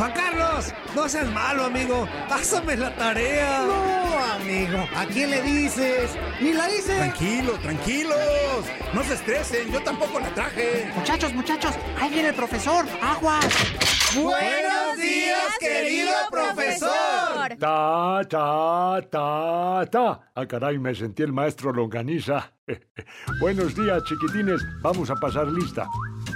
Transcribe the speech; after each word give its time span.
Juan 0.00 0.12
Carlos, 0.12 0.72
no 0.96 1.06
seas 1.10 1.30
malo, 1.30 1.64
amigo. 1.66 2.08
Pásame 2.26 2.74
la 2.74 2.90
tarea. 2.96 3.66
No, 3.66 4.18
amigo. 4.34 4.78
¿A 4.96 5.04
quién 5.04 5.28
le 5.28 5.42
dices? 5.42 6.16
Ni 6.40 6.54
la 6.54 6.70
hice. 6.70 6.96
Tranquilo, 6.96 7.52
tranquilos. 7.58 8.64
No 8.94 9.04
se 9.04 9.12
estresen, 9.12 9.70
yo 9.70 9.82
tampoco 9.82 10.18
la 10.18 10.30
traje. 10.30 10.90
Muchachos, 10.96 11.34
muchachos, 11.34 11.74
ahí 12.00 12.08
viene 12.08 12.30
el 12.30 12.34
profesor. 12.34 12.86
¡Aguas! 13.02 13.44
Buenos 14.14 14.96
días, 14.96 15.58
querido 15.60 16.14
profesor. 16.30 17.58
Ta, 17.58 18.22
ta, 18.26 19.02
ta, 19.10 19.86
ta. 19.90 20.20
Ah, 20.34 20.46
caray, 20.46 20.78
me 20.78 20.94
sentí 20.94 21.24
el 21.24 21.34
maestro 21.34 21.74
Longaniza. 21.74 22.54
Buenos 23.38 23.74
días, 23.74 24.02
chiquitines. 24.04 24.62
Vamos 24.80 25.10
a 25.10 25.14
pasar 25.16 25.46
lista. 25.48 25.86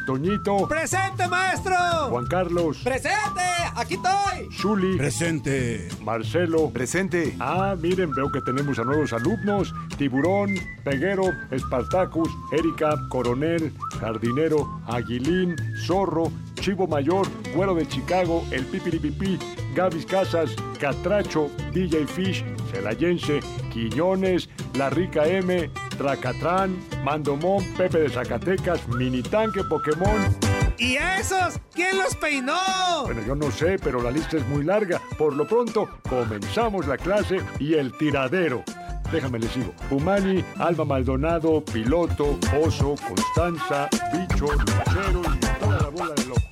Toñito, 0.07 0.69
¡Presente, 0.69 1.27
maestro! 1.29 1.75
Juan 2.11 2.27
Carlos, 2.27 2.79
¡Presente! 2.85 3.41
¡Aquí 3.75 3.95
estoy! 3.95 4.49
Zuli, 4.53 4.97
Presente. 4.97 5.89
Marcelo. 6.03 6.71
Presente. 6.71 7.35
Ah, 7.41 7.75
miren, 7.81 8.13
veo 8.13 8.31
que 8.31 8.41
tenemos 8.43 8.79
a 8.79 8.85
nuevos 8.85 9.13
alumnos. 9.13 9.75
Tiburón, 9.97 10.55
Peguero, 10.85 11.25
Espartacus, 11.51 12.29
Erika, 12.53 12.97
Coronel, 13.09 13.73
Jardinero, 14.01 14.81
Aguilín, 14.87 15.57
Zorro, 15.87 16.31
Chivo 16.61 16.87
Mayor, 16.87 17.27
Güero 17.55 17.75
de 17.75 17.89
Chicago, 17.89 18.45
El 18.51 18.65
Pipiripipí, 18.67 19.39
Gavis 19.75 20.07
Casas, 20.07 20.55
Catracho, 20.79 21.51
DJ 21.73 22.07
Fish, 22.07 22.45
Celayense, 22.71 23.41
Quiñones, 23.73 24.49
La 24.79 24.91
Rica 24.91 25.27
M, 25.27 25.71
Tracatrán, 25.95 26.79
Mandomón, 27.05 27.65
Pepe 27.77 28.01
de 28.01 28.11
Zacatecas, 28.11 28.87
Mini 28.89 29.23
Tanque 29.23 29.63
Pokémon. 29.65 30.37
¿Y 30.79 30.97
esos? 30.97 31.61
¿Quién 31.73 31.97
los 31.99 32.17
peinó? 32.17 32.59
Bueno, 33.05 33.23
yo 33.27 33.35
no 33.35 33.51
sé, 33.51 33.79
pero 33.83 34.03
la 34.03 34.11
lista 34.11 34.37
es 34.37 34.47
muy 34.49 34.65
larga. 34.65 35.01
Por 35.17 35.35
lo 35.35 35.47
pronto, 35.47 35.89
comenzamos 36.09 36.87
la 36.87 36.97
clase 36.97 37.41
y 37.61 37.75
el 37.75 37.93
tiradero. 37.97 38.65
Déjame 39.13 39.39
les 39.39 39.53
sigo. 39.53 39.73
Pumani, 39.89 40.45
Alba 40.59 40.85
Maldonado, 40.85 41.65
Piloto, 41.65 42.39
Oso, 42.61 42.97
Constanza, 43.07 43.89
Bicho, 44.13 44.47
Lucero 44.47 45.23
y 45.23 45.61
toda 45.61 45.81
la 45.81 45.89
bola 45.89 46.15
de 46.15 46.25
locos. 46.25 46.45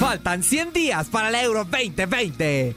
Faltan 0.00 0.42
100 0.42 0.72
días 0.72 1.08
para 1.08 1.30
la 1.30 1.42
Euro 1.42 1.64
2020. 1.64 2.76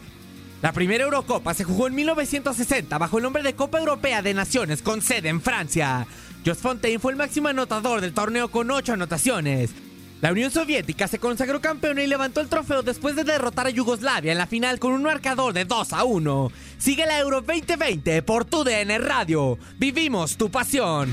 La 0.62 0.72
primera 0.72 1.04
Eurocopa 1.04 1.54
se 1.54 1.64
jugó 1.64 1.88
en 1.88 1.96
1960 1.96 2.98
bajo 2.98 3.18
el 3.18 3.24
nombre 3.24 3.44
de 3.44 3.54
Copa 3.54 3.78
Europea 3.78 4.22
de 4.22 4.34
Naciones 4.34 4.82
con 4.82 5.02
sede 5.02 5.30
en 5.30 5.42
Francia. 5.42 6.08
Jos 6.46 6.58
Fontaine 6.58 7.00
fue 7.00 7.12
el 7.12 7.18
máximo 7.18 7.50
anotador 7.50 8.02
del 8.02 8.14
torneo 8.14 8.50
con 8.50 8.72
8 8.72 8.94
anotaciones. 8.94 9.72
La 10.20 10.32
Unión 10.32 10.50
Soviética 10.50 11.08
se 11.08 11.20
consagró 11.20 11.62
campeona 11.62 12.02
y 12.02 12.08
levantó 12.08 12.42
el 12.42 12.48
trofeo 12.48 12.82
después 12.82 13.16
de 13.16 13.24
derrotar 13.24 13.68
a 13.68 13.70
Yugoslavia 13.70 14.32
en 14.32 14.40
la 14.40 14.48
final 14.48 14.80
con 14.80 14.94
un 14.94 15.04
marcador 15.04 15.54
de 15.54 15.66
2 15.66 15.94
a 15.94 16.04
1. 16.06 16.52
Sigue 16.80 17.06
la 17.06 17.20
Euro 17.20 17.42
2020 17.42 18.24
por 18.24 18.46
tu 18.46 18.64
DN 18.64 18.98
Radio. 18.98 19.60
Vivimos 19.78 20.38
tu 20.38 20.50
pasión. 20.50 21.12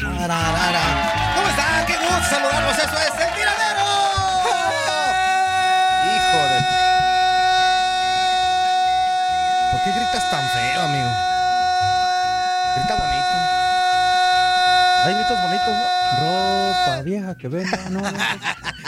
Tararara. 0.00 0.95
¿Cómo 0.95 0.95
Hay 15.06 15.14
gritos 15.14 15.38
bonitos, 15.42 15.68
¿no? 15.68 16.68
Ropa 16.68 17.02
vieja 17.02 17.36
que 17.36 17.48
venga, 17.48 17.88
no, 17.90 18.00
no, 18.00 18.10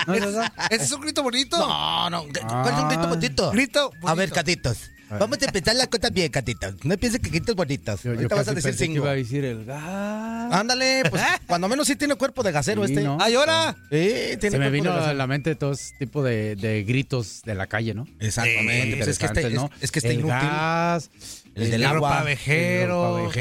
no, 0.07 0.15
es 0.15 0.21
verdad. 0.21 0.53
¿Ese 0.71 0.85
es 0.85 0.93
un 0.93 1.01
grito 1.01 1.23
bonito? 1.23 1.59
No, 1.59 2.11
no. 2.11 2.25
¿Cuál 2.25 2.75
es 2.75 2.81
un 2.81 2.89
grito 2.89 3.09
bonito? 3.09 3.51
Grito 3.53 3.91
A 4.03 4.15
ver, 4.15 4.29
bonito. 4.29 4.35
catitos. 4.35 4.79
Vamos 5.11 5.39
a 5.41 5.47
empezar 5.47 5.75
las 5.75 5.87
cosas 5.89 6.13
bien, 6.13 6.31
catitos. 6.31 6.75
No 6.85 6.95
pienses 6.99 7.19
que 7.23 7.31
gritos 7.31 7.55
bonitos. 7.57 8.03
Yo, 8.03 8.11
yo 8.13 8.17
Ahorita 8.19 8.35
vas 8.35 8.49
a 8.49 8.53
decir 8.53 8.75
cinco. 8.75 8.97
iba 8.97 9.11
a 9.11 9.15
decir 9.15 9.43
el 9.43 9.65
gas. 9.65 10.53
Ándale, 10.53 11.03
pues 11.09 11.23
cuando 11.47 11.67
menos 11.67 11.87
sí 11.87 11.97
tiene 11.97 12.15
cuerpo 12.17 12.43
de 12.43 12.53
gasero 12.53 12.85
Sí, 12.87 12.93
este. 12.93 13.05
¿no? 13.05 13.17
¡Ay, 13.19 13.35
ahora! 13.35 13.75
Sí, 13.91 14.37
tiene 14.39 14.51
Se 14.51 14.59
me 14.59 14.69
vino 14.69 14.93
a 14.93 15.15
la 15.15 15.27
mente 15.27 15.55
todo 15.55 15.73
ese 15.73 15.95
tipo 15.99 16.23
de, 16.23 16.57
de 16.57 16.85
gritos 16.85 17.41
de 17.47 17.55
la 17.55 17.67
calle, 17.67 17.95
¿no? 17.95 18.07
Exactamente. 18.21 18.97
pues 18.97 19.09
es 19.09 19.19
que 19.19 19.25
este, 19.27 19.41
Interesantes, 19.41 19.77
es, 19.79 19.85
es 19.85 19.91
que 19.93 19.99
está 20.01 20.09
el 20.11 20.15
inútil. 20.19 20.35
gas, 20.37 21.11
El 21.55 21.71
del 21.71 21.75
El 21.75 21.87
agua. 21.87 22.11
ropavejero. 22.11 23.35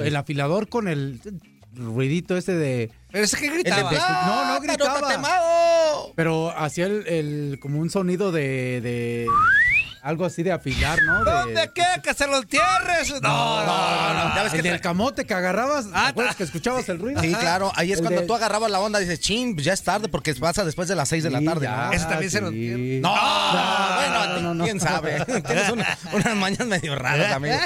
el 0.00 0.06
el 0.08 0.16
afilador 0.16 0.68
con 0.68 0.88
el 0.88 1.20
ruidito 1.76 2.36
este 2.36 2.54
de... 2.54 2.90
¿Pero 3.10 3.24
ese 3.24 3.36
que 3.36 3.48
de 3.48 3.54
gritaba? 3.54 3.90
¡Ah, 3.94 4.44
No, 4.48 4.54
no 4.54 4.60
gritaba. 4.60 5.00
tatemado! 5.00 6.12
Pero 6.16 6.50
hacía 6.56 6.86
el, 6.86 7.06
el- 7.06 7.58
como 7.60 7.80
un 7.80 7.90
sonido 7.90 8.32
de, 8.32 8.80
de 8.80 9.26
algo 10.04 10.26
así 10.26 10.42
de 10.42 10.52
afilar, 10.52 10.98
¿no? 11.02 11.24
De- 11.24 11.30
¿Dónde 11.30 11.70
qué? 11.74 11.82
¿Que 12.02 12.12
se 12.12 12.26
lo 12.26 12.36
entierres? 12.36 13.10
No, 13.22 13.64
no, 13.64 13.66
no. 13.66 14.28
no. 14.28 14.34
Ya 14.36 14.42
ves 14.42 14.52
el 14.54 14.62
del 14.62 14.80
camote 14.80 15.24
que 15.24 15.32
agarrabas, 15.32 15.86
¿te 15.86 15.90
Ah, 15.94 16.08
acuerdas 16.08 16.36
que 16.36 16.44
escuchabas 16.44 16.86
el 16.90 16.98
ruido? 16.98 17.22
Sí, 17.22 17.32
claro. 17.34 17.72
Ahí 17.74 17.90
es 17.90 17.98
El 17.98 18.04
cuando 18.04 18.20
de- 18.20 18.26
tú 18.26 18.34
agarrabas 18.34 18.70
la 18.70 18.80
onda 18.80 19.00
y 19.00 19.04
dices, 19.06 19.20
chin, 19.20 19.54
pues 19.54 19.64
ya 19.64 19.72
es 19.72 19.82
tarde 19.82 20.08
porque 20.08 20.34
pasa 20.34 20.62
después 20.64 20.88
de 20.88 20.94
las 20.94 21.08
6 21.08 21.24
de 21.24 21.30
la 21.30 21.38
Sí, 21.38 21.44
tarde. 21.46 21.64
ya, 21.66 21.86
¿no? 21.86 21.92
Ese 21.92 22.04
también 22.06 22.30
se 22.30 22.40
lo 22.42 22.50
sí. 22.50 22.54
entiende. 22.68 23.00
No, 23.00 23.14
bueno, 23.14 24.40
no, 24.40 24.54
no. 24.54 24.64
quién 24.64 24.78
sabe. 24.80 25.24
Tienes 25.46 25.70
una- 25.70 25.98
unas 26.12 26.36
mañas 26.36 26.66
medio 26.66 26.94
raras, 26.96 27.32
amigo. 27.32 27.56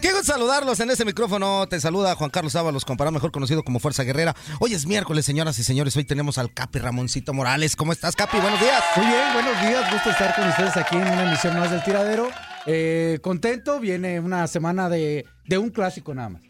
Qué 0.00 0.12
gusto 0.12 0.32
saludarlos 0.32 0.78
en 0.80 0.90
ese 0.90 1.04
micrófono. 1.04 1.66
Te 1.68 1.80
saluda 1.80 2.14
Juan 2.14 2.30
Carlos 2.30 2.54
Ábalos, 2.54 2.84
comparado 2.84 3.12
mejor 3.12 3.32
conocido 3.32 3.64
como 3.64 3.80
Fuerza 3.80 4.04
Guerrera. 4.04 4.36
Hoy 4.60 4.74
es 4.74 4.86
miércoles, 4.86 5.24
señoras 5.24 5.58
y 5.58 5.64
señores. 5.64 5.96
Hoy 5.96 6.04
tenemos 6.04 6.38
al 6.38 6.52
Capi 6.52 6.78
Ramoncito 6.78 7.34
Morales. 7.34 7.74
¿Cómo 7.74 7.92
estás, 7.92 8.14
Capi? 8.14 8.38
Buenos 8.38 8.60
días. 8.60 8.82
Muy 8.96 9.06
bien, 9.06 9.32
buenos 9.32 9.60
días, 9.62 9.92
gusto 9.92 10.10
estar 10.10 10.34
con 10.36 10.48
ustedes 10.48 10.76
aquí 10.76 10.96
en 10.96 11.02
una 11.08 11.22
emisión 11.24 11.58
más 11.58 11.70
del 11.70 11.82
tiradero. 11.88 12.28
Eh, 12.66 13.18
contento, 13.22 13.80
viene 13.80 14.20
una 14.20 14.46
semana 14.46 14.88
de, 14.88 15.24
de 15.46 15.58
un 15.58 15.70
clásico 15.70 16.14
nada 16.14 16.28
más. 16.30 16.42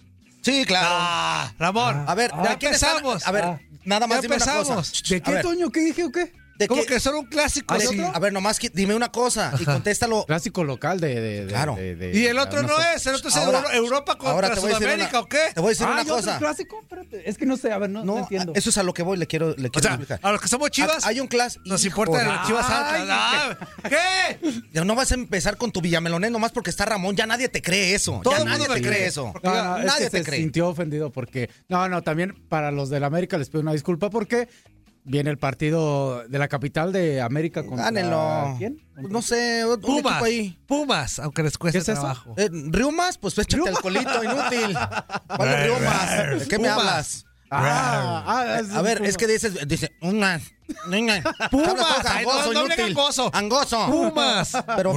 Sí, 0.43 0.65
claro. 0.67 0.87
Ah, 0.91 1.53
Ramón. 1.59 2.05
A 2.07 2.15
ver, 2.15 2.31
ya 2.43 2.53
empezamos. 2.55 3.27
A 3.27 3.31
ver, 3.33 3.45
Ah. 3.45 3.61
nada 3.85 4.07
más 4.07 4.19
Ya 4.19 4.23
dime 4.23 4.37
una 4.37 4.45
cosa. 4.45 4.59
empezamos. 4.59 5.03
¿De 5.09 5.21
qué, 5.21 5.37
Toño? 5.43 5.71
¿Qué 5.71 5.81
dije 5.81 6.05
o 6.05 6.11
qué? 6.11 6.33
¿De 6.59 6.69
¿Cómo 6.69 6.83
qué? 6.83 6.89
que 6.95 7.01
son 7.01 7.15
un 7.15 7.27
clásico? 7.27 7.73
A 7.73 7.77
¿Y 7.77 7.81
ver, 7.81 7.89
otro? 7.89 8.13
a 8.15 8.19
ver, 8.19 8.33
nomás 8.33 8.59
que- 8.59 8.69
dime 8.71 8.95
una 8.95 9.11
cosa 9.13 9.53
y 9.59 9.65
contéstalo. 9.65 10.25
Clásico 10.27 10.65
local 10.65 11.01
de... 11.01 11.15
de- 11.21 11.45
de- 11.47 11.53
Claro. 11.53 11.77
de- 11.77 11.95
de- 11.97 12.19
¿Y 12.19 12.27
el 12.27 12.39
otro 12.39 12.63
no 12.63 12.75
es? 12.95 13.07
¿El 13.07 13.15
otro 13.15 13.29
es 13.29 13.37
Ahora- 13.37 13.65
Europa 13.75 14.17
ahora 14.21 14.49
contra 14.49 14.55
te 14.55 14.61
voy 14.61 14.71
a 14.71 14.75
decir 14.75 14.87
Sudamérica 14.89 15.11
una- 15.11 15.21
o 15.21 15.27
qué? 15.29 15.41
Te 15.55 15.61
voy 15.61 15.69
a 15.69 15.71
decir 15.71 15.87
Ah, 15.89 15.93
una 15.93 16.01
¿y 16.01 16.05
otro 16.05 16.17
cosa. 16.17 16.39
clásico? 16.39 16.81
Espérate, 16.83 17.29
es 17.31 17.39
que 17.39 17.47
no 17.47 17.57
sé, 17.57 17.73
a 17.73 17.79
ver, 17.79 17.91
no, 17.91 18.05
no 18.05 18.15
No, 18.15 18.19
entiendo. 18.21 18.53
eso 18.57 18.71
es 18.71 18.79
a 18.79 18.83
lo 18.83 18.93
que 18.93 19.03
voy, 19.03 19.17
le 19.19 19.27
quiero, 19.27 19.55
le 19.57 19.69
O 19.69 19.71
quiero 19.71 19.81
sea, 19.83 19.91
explicar. 19.93 20.21
a 20.23 20.33
los 20.33 20.41
que 20.41 20.49
somos 20.49 20.71
chivas, 20.71 21.07
Hay 21.07 21.21
un 21.21 21.29
clásico. 21.29 21.63
nos 21.67 21.85
importa 21.85 22.21
el 22.23 22.47
chivas 22.47 22.67
Ay, 22.69 23.03
Atlas. 23.03 23.09
Ah, 23.11 23.57
¿Qué? 23.89 24.39
Ya 24.73 24.85
no 24.85 24.95
vas 24.95 25.13
a 25.13 25.15
empezar 25.15 25.57
con 25.57 25.71
tu 25.73 25.81
Villamelonés 25.81 26.31
nomás 26.31 26.53
porque 26.53 26.71
está 26.71 26.85
Ramón. 26.85 27.15
Ya 27.17 27.27
nadie 27.27 27.49
te 27.49 27.63
cree 27.63 27.95
eso. 27.95 28.21
Todo 28.23 28.35
ya 28.35 28.41
el 28.41 28.45
nadie 28.47 28.59
mundo 28.61 28.75
te 28.75 28.83
cree 28.83 29.07
eso. 29.07 29.33
Nadie 29.43 30.05
que 30.05 30.11
te 30.11 30.19
se 30.19 30.25
cree. 30.25 30.41
sintió 30.41 30.69
ofendido 30.69 31.11
porque... 31.11 31.51
No, 31.69 31.89
no, 31.89 32.03
también 32.03 32.35
para 32.49 32.71
los 32.71 32.91
del 32.91 33.05
América 33.05 33.39
les 33.39 33.49
pido 33.49 33.61
una 33.61 33.73
disculpa 33.73 34.11
porque 34.11 34.49
viene 35.09 35.31
el 35.31 35.39
partido 35.39 36.23
de 36.29 36.39
la 36.39 36.49
capital 36.49 36.93
de 36.93 37.21
América 37.21 37.65
contra... 37.65 37.87
Gánenlo. 37.87 38.55
¿Quién? 38.59 38.81
No 38.97 39.23
sé, 39.23 39.65
un 39.67 39.81
Pumas. 39.81 39.99
equipo 40.13 40.25
ahí. 40.25 40.59
Pumas, 40.67 41.19
aunque 41.19 41.43
les 41.43 41.57
cueste 41.59 41.79
¿Qué 41.79 41.83
es 41.83 41.89
eso? 41.89 42.01
trabajo. 42.01 42.35
Eh, 42.37 42.49
¿Riumas? 42.53 43.19
Pues 43.19 43.37
échate 43.39 43.69
alcoholito, 43.69 44.23
inútil. 44.25 44.77
¿Cuál 45.37 45.49
es 45.49 45.63
Riumas? 45.65 46.41
¿De 46.41 46.47
qué 46.49 46.59
me 46.59 46.69
Pumas. 46.69 46.79
hablas? 46.79 47.25
Ah, 47.51 48.25
ah, 48.27 48.61
es 48.61 48.71
A 48.73 48.83
ver, 48.83 49.03
es 49.03 49.17
que 49.17 49.27
dices, 49.27 49.67
dice, 49.67 49.91
una, 50.03 50.39
una. 50.87 51.23
Pumas, 51.51 52.05
no, 52.45 52.53
inútil. 52.65 52.77
gangoso. 52.77 53.31
Angoso. 53.33 53.87
Pumas. 53.87 54.53
Pero, 54.77 54.93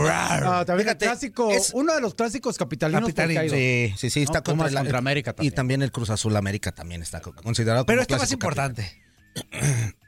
también 0.66 0.80
Fíjate, 0.80 1.06
el 1.06 1.12
clásico, 1.12 1.50
es- 1.50 1.72
uno 1.74 1.94
de 1.94 2.02
los 2.02 2.14
clásicos 2.14 2.58
capitalinos 2.58 3.04
Capitalino. 3.04 3.44
Sí, 3.50 3.94
sí, 3.96 4.10
sí, 4.10 4.24
está 4.24 4.40
No, 4.40 4.44
contra, 4.44 4.54
Pumas 4.56 4.72
la- 4.74 4.82
contra 4.82 4.98
América 4.98 5.32
Y 5.32 5.34
también. 5.36 5.54
también 5.56 5.82
el 5.84 5.92
Cruz 5.94 6.10
Azul 6.10 6.36
América 6.36 6.74
también 6.74 7.02
está 7.02 7.22
co- 7.22 7.34
considerado 7.34 7.86
Pero 7.86 8.00
como 8.00 8.02
esto 8.02 8.16
es 8.16 8.22
más 8.22 8.32
importante. 8.34 9.02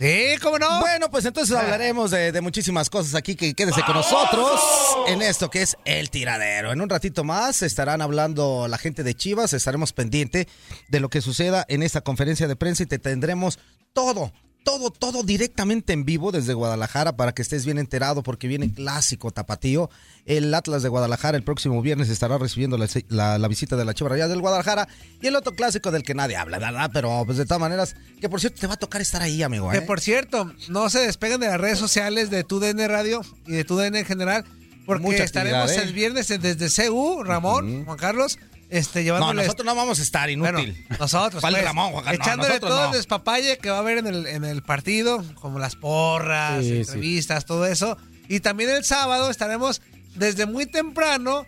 Sí, 0.00 0.36
¿cómo 0.42 0.58
no? 0.58 0.80
Bueno, 0.80 1.10
pues 1.10 1.26
entonces 1.26 1.54
hablaremos 1.54 2.10
de, 2.10 2.32
de 2.32 2.40
muchísimas 2.40 2.88
cosas 2.88 3.14
aquí 3.14 3.34
que 3.34 3.52
quédese 3.52 3.82
con 3.82 3.96
nosotros 3.96 4.58
en 5.08 5.20
esto 5.20 5.50
que 5.50 5.60
es 5.60 5.76
el 5.84 6.08
tiradero. 6.08 6.72
En 6.72 6.80
un 6.80 6.88
ratito 6.88 7.22
más 7.22 7.60
estarán 7.60 8.00
hablando 8.00 8.66
la 8.66 8.78
gente 8.78 9.02
de 9.02 9.14
Chivas, 9.14 9.52
estaremos 9.52 9.92
pendiente 9.92 10.48
de 10.88 11.00
lo 11.00 11.10
que 11.10 11.20
suceda 11.20 11.66
en 11.68 11.82
esta 11.82 12.00
conferencia 12.00 12.48
de 12.48 12.56
prensa 12.56 12.84
y 12.84 12.86
te 12.86 12.98
tendremos 12.98 13.58
todo. 13.92 14.32
Todo, 14.62 14.90
todo 14.90 15.22
directamente 15.22 15.92
en 15.94 16.04
vivo 16.04 16.32
desde 16.32 16.52
Guadalajara 16.52 17.16
para 17.16 17.32
que 17.32 17.40
estés 17.42 17.64
bien 17.64 17.78
enterado 17.78 18.22
porque 18.22 18.46
viene 18.46 18.72
clásico 18.72 19.30
tapatío. 19.30 19.88
El 20.26 20.52
Atlas 20.54 20.82
de 20.82 20.88
Guadalajara 20.90 21.36
el 21.38 21.42
próximo 21.42 21.80
viernes 21.80 22.10
estará 22.10 22.36
recibiendo 22.36 22.76
la, 22.76 22.86
la- 23.08 23.38
la 23.38 23.48
visita 23.48 23.74
de 23.76 23.84
la 23.86 23.94
Chiva 23.94 24.10
Rayada 24.10 24.28
del 24.28 24.40
Guadalajara 24.42 24.86
y 25.22 25.26
el 25.26 25.34
otro 25.34 25.54
clásico 25.54 25.90
del 25.90 26.02
que 26.02 26.14
nadie 26.14 26.36
habla, 26.36 26.58
¿verdad? 26.58 26.90
Pero 26.92 27.22
pues 27.24 27.38
de 27.38 27.46
todas 27.46 27.60
maneras, 27.60 27.96
que 28.20 28.28
por 28.28 28.38
cierto 28.38 28.60
te 28.60 28.66
va 28.66 28.74
a 28.74 28.78
tocar 28.78 29.00
estar 29.00 29.22
ahí, 29.22 29.42
amigo. 29.42 29.70
Que 29.70 29.78
¿eh? 29.78 29.82
por 29.82 29.98
cierto, 29.98 30.52
no 30.68 30.90
se 30.90 31.00
despeguen 31.00 31.40
de 31.40 31.46
las 31.48 31.58
redes 31.60 31.78
sociales 31.78 32.28
de 32.30 32.44
tu 32.44 32.60
DN 32.60 32.86
Radio 32.86 33.22
y 33.46 33.52
de 33.52 33.64
tu 33.64 33.76
DN 33.76 33.98
en 33.98 34.04
general, 34.04 34.44
porque 34.84 35.02
Mucha 35.02 35.24
estaremos 35.24 35.70
¿eh? 35.72 35.82
el 35.82 35.94
viernes 35.94 36.28
desde 36.28 36.86
CU, 36.88 37.22
Ramón, 37.24 37.86
Juan 37.86 37.96
Carlos, 37.98 38.38
este, 38.70 39.00
No, 39.00 39.04
llevándoles... 39.04 39.46
nosotros 39.46 39.66
no 39.66 39.74
vamos 39.74 39.98
a 39.98 40.02
estar, 40.02 40.34
Bueno, 40.36 40.60
inútil. 40.60 40.86
nosotros, 40.98 41.40
¿Cuál 41.40 41.54
pues, 41.54 41.64
Ramón, 41.64 41.92
Juan? 41.92 42.04
No, 42.04 42.10
echándole 42.12 42.60
todo 42.60 42.80
no. 42.80 42.86
el 42.86 42.92
despapalle 42.92 43.58
que 43.58 43.70
va 43.70 43.76
a 43.76 43.80
haber 43.80 43.98
en 43.98 44.06
el, 44.06 44.26
en 44.26 44.44
el 44.44 44.62
partido, 44.62 45.24
como 45.34 45.58
las 45.58 45.76
porras, 45.76 46.62
Sí, 46.64 46.70
sí. 46.70 46.76
entrevistas, 46.80 47.44
todo 47.44 47.66
eso. 47.66 47.96
Y 48.28 48.40
también 48.40 48.70
el 48.70 48.84
sábado 48.84 49.30
estaremos 49.30 49.82
desde 50.14 50.46
muy 50.46 50.66
temprano 50.66 51.46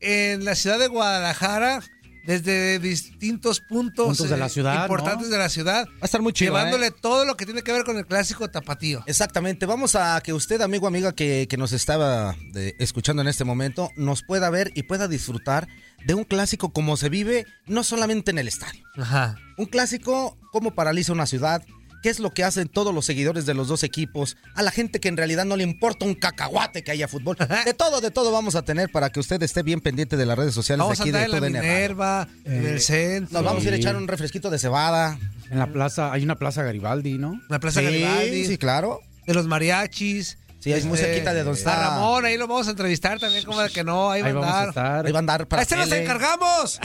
en 0.00 0.44
la 0.44 0.54
ciudad 0.54 0.78
de 0.78 0.88
Guadalajara, 0.88 1.80
desde 2.26 2.78
distintos 2.78 3.60
puntos, 3.60 4.06
Puntos 4.06 4.30
de 4.30 4.36
la 4.36 4.46
eh, 4.46 4.50
ciudad, 4.50 4.82
importantes 4.82 5.28
¿no? 5.28 5.32
de 5.32 5.38
la 5.38 5.48
ciudad, 5.48 5.86
Va 5.86 5.98
a 6.02 6.04
estar 6.06 6.22
muy 6.22 6.32
chido, 6.32 6.52
llevándole 6.52 6.86
¿eh? 6.88 6.92
todo 7.00 7.24
lo 7.24 7.36
que 7.36 7.44
tiene 7.44 7.62
que 7.62 7.72
ver 7.72 7.84
con 7.84 7.96
el 7.98 8.06
clásico 8.06 8.48
tapatío. 8.48 9.02
Exactamente, 9.06 9.66
vamos 9.66 9.94
a 9.94 10.20
que 10.22 10.32
usted, 10.32 10.60
amigo, 10.62 10.86
amiga, 10.86 11.12
que, 11.12 11.46
que 11.48 11.56
nos 11.56 11.72
estaba 11.72 12.34
de- 12.52 12.74
escuchando 12.78 13.22
en 13.22 13.28
este 13.28 13.44
momento, 13.44 13.90
nos 13.96 14.22
pueda 14.22 14.48
ver 14.50 14.70
y 14.74 14.84
pueda 14.84 15.08
disfrutar 15.08 15.68
de 16.06 16.14
un 16.14 16.24
clásico 16.24 16.70
como 16.72 16.96
se 16.96 17.08
vive, 17.08 17.46
no 17.66 17.84
solamente 17.84 18.30
en 18.30 18.38
el 18.38 18.48
estadio. 18.48 18.82
Ajá. 18.96 19.36
Un 19.56 19.66
clásico, 19.66 20.36
cómo 20.52 20.74
paraliza 20.74 21.12
una 21.12 21.26
ciudad, 21.26 21.62
qué 22.04 22.10
es 22.10 22.20
lo 22.20 22.34
que 22.34 22.44
hacen 22.44 22.68
todos 22.68 22.94
los 22.94 23.06
seguidores 23.06 23.46
de 23.46 23.54
los 23.54 23.66
dos 23.66 23.82
equipos, 23.82 24.36
a 24.54 24.62
la 24.62 24.70
gente 24.70 25.00
que 25.00 25.08
en 25.08 25.16
realidad 25.16 25.46
no 25.46 25.56
le 25.56 25.62
importa 25.62 26.04
un 26.04 26.14
cacahuate 26.14 26.84
que 26.84 26.90
haya 26.90 27.08
fútbol. 27.08 27.34
De 27.64 27.72
todo, 27.72 28.02
de 28.02 28.10
todo 28.10 28.30
vamos 28.30 28.56
a 28.56 28.62
tener 28.62 28.90
para 28.92 29.08
que 29.08 29.20
usted 29.20 29.42
esté 29.42 29.62
bien 29.62 29.80
pendiente 29.80 30.18
de 30.18 30.26
las 30.26 30.36
redes 30.36 30.52
sociales 30.52 30.84
Vamos 30.84 30.98
de 30.98 31.02
a 31.02 31.04
aquí 31.04 31.08
andar 31.16 31.40
de 31.40 31.46
en 31.46 31.52
la. 31.54 31.60
Minerva, 31.62 32.28
en 32.44 32.66
el 32.66 32.80
centro, 32.82 33.32
Nos 33.32 33.42
vamos 33.42 33.64
a 33.64 33.68
ir 33.68 33.72
a 33.72 33.76
echar 33.76 33.96
un 33.96 34.06
refresquito 34.06 34.50
de 34.50 34.58
cebada. 34.58 35.18
En 35.50 35.58
la 35.58 35.72
plaza, 35.72 36.12
hay 36.12 36.22
una 36.22 36.36
plaza 36.36 36.62
Garibaldi, 36.62 37.16
¿no? 37.16 37.40
la 37.48 37.58
Plaza 37.58 37.80
sí, 37.80 37.86
Garibaldi, 37.86 38.44
sí, 38.44 38.58
claro. 38.58 39.00
de 39.26 39.32
los 39.32 39.46
mariachis. 39.46 40.36
Sí, 40.64 40.72
es 40.72 40.84
muy 40.86 40.96
cerquita 40.96 41.34
de 41.34 41.44
donde 41.44 41.58
está- 41.58 41.76
Ramón, 41.90 42.24
ahí 42.24 42.38
lo 42.38 42.48
vamos 42.48 42.66
a 42.66 42.70
entrevistar 42.70 43.20
también, 43.20 43.44
como 43.44 43.60
de 43.60 43.68
que 43.70 43.84
no, 43.84 44.10
ahí 44.10 44.22
va 44.22 44.28
Ahí 44.28 44.32
a 44.32 44.34
vamos 44.34 44.48
a 44.50 44.56
andar. 44.56 44.68
estar. 44.70 45.06
Ahí 45.06 45.12
va 45.12 45.18
a 45.18 45.20
andar 45.20 45.46
para 45.46 45.60
¡Ahí 45.62 45.68
se 45.68 45.76
nos 45.76 45.88
tele. 45.90 46.02
encargamos! 46.04 46.80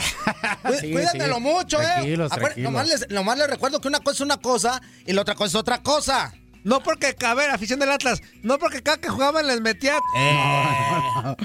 Cuí- 0.62 0.76
Sí, 0.80 0.92
Cuídatelo 0.92 1.34
sí. 1.36 1.40
mucho, 1.40 1.80
¿eh? 1.80 1.84
Tranquilos, 1.86 2.30
Acuérdate, 2.32 2.54
tranquilos. 2.62 2.72
Nomás 2.72 2.88
les, 2.88 3.10
nomás 3.10 3.38
les 3.38 3.46
recuerdo 3.48 3.80
que 3.80 3.88
una 3.88 4.00
cosa 4.00 4.12
es 4.16 4.20
una 4.20 4.36
cosa 4.36 4.82
y 5.06 5.12
la 5.14 5.22
otra 5.22 5.34
cosa 5.34 5.46
es 5.48 5.54
otra 5.54 5.82
cosa. 5.82 6.34
No 6.64 6.82
porque, 6.82 7.14
a 7.24 7.34
ver, 7.34 7.50
afición 7.50 7.80
del 7.80 7.90
Atlas, 7.90 8.22
no 8.42 8.58
porque 8.58 8.82
cada 8.82 8.98
que 8.98 9.08
jugaban 9.08 9.46
les 9.46 9.60
metía... 9.60 9.94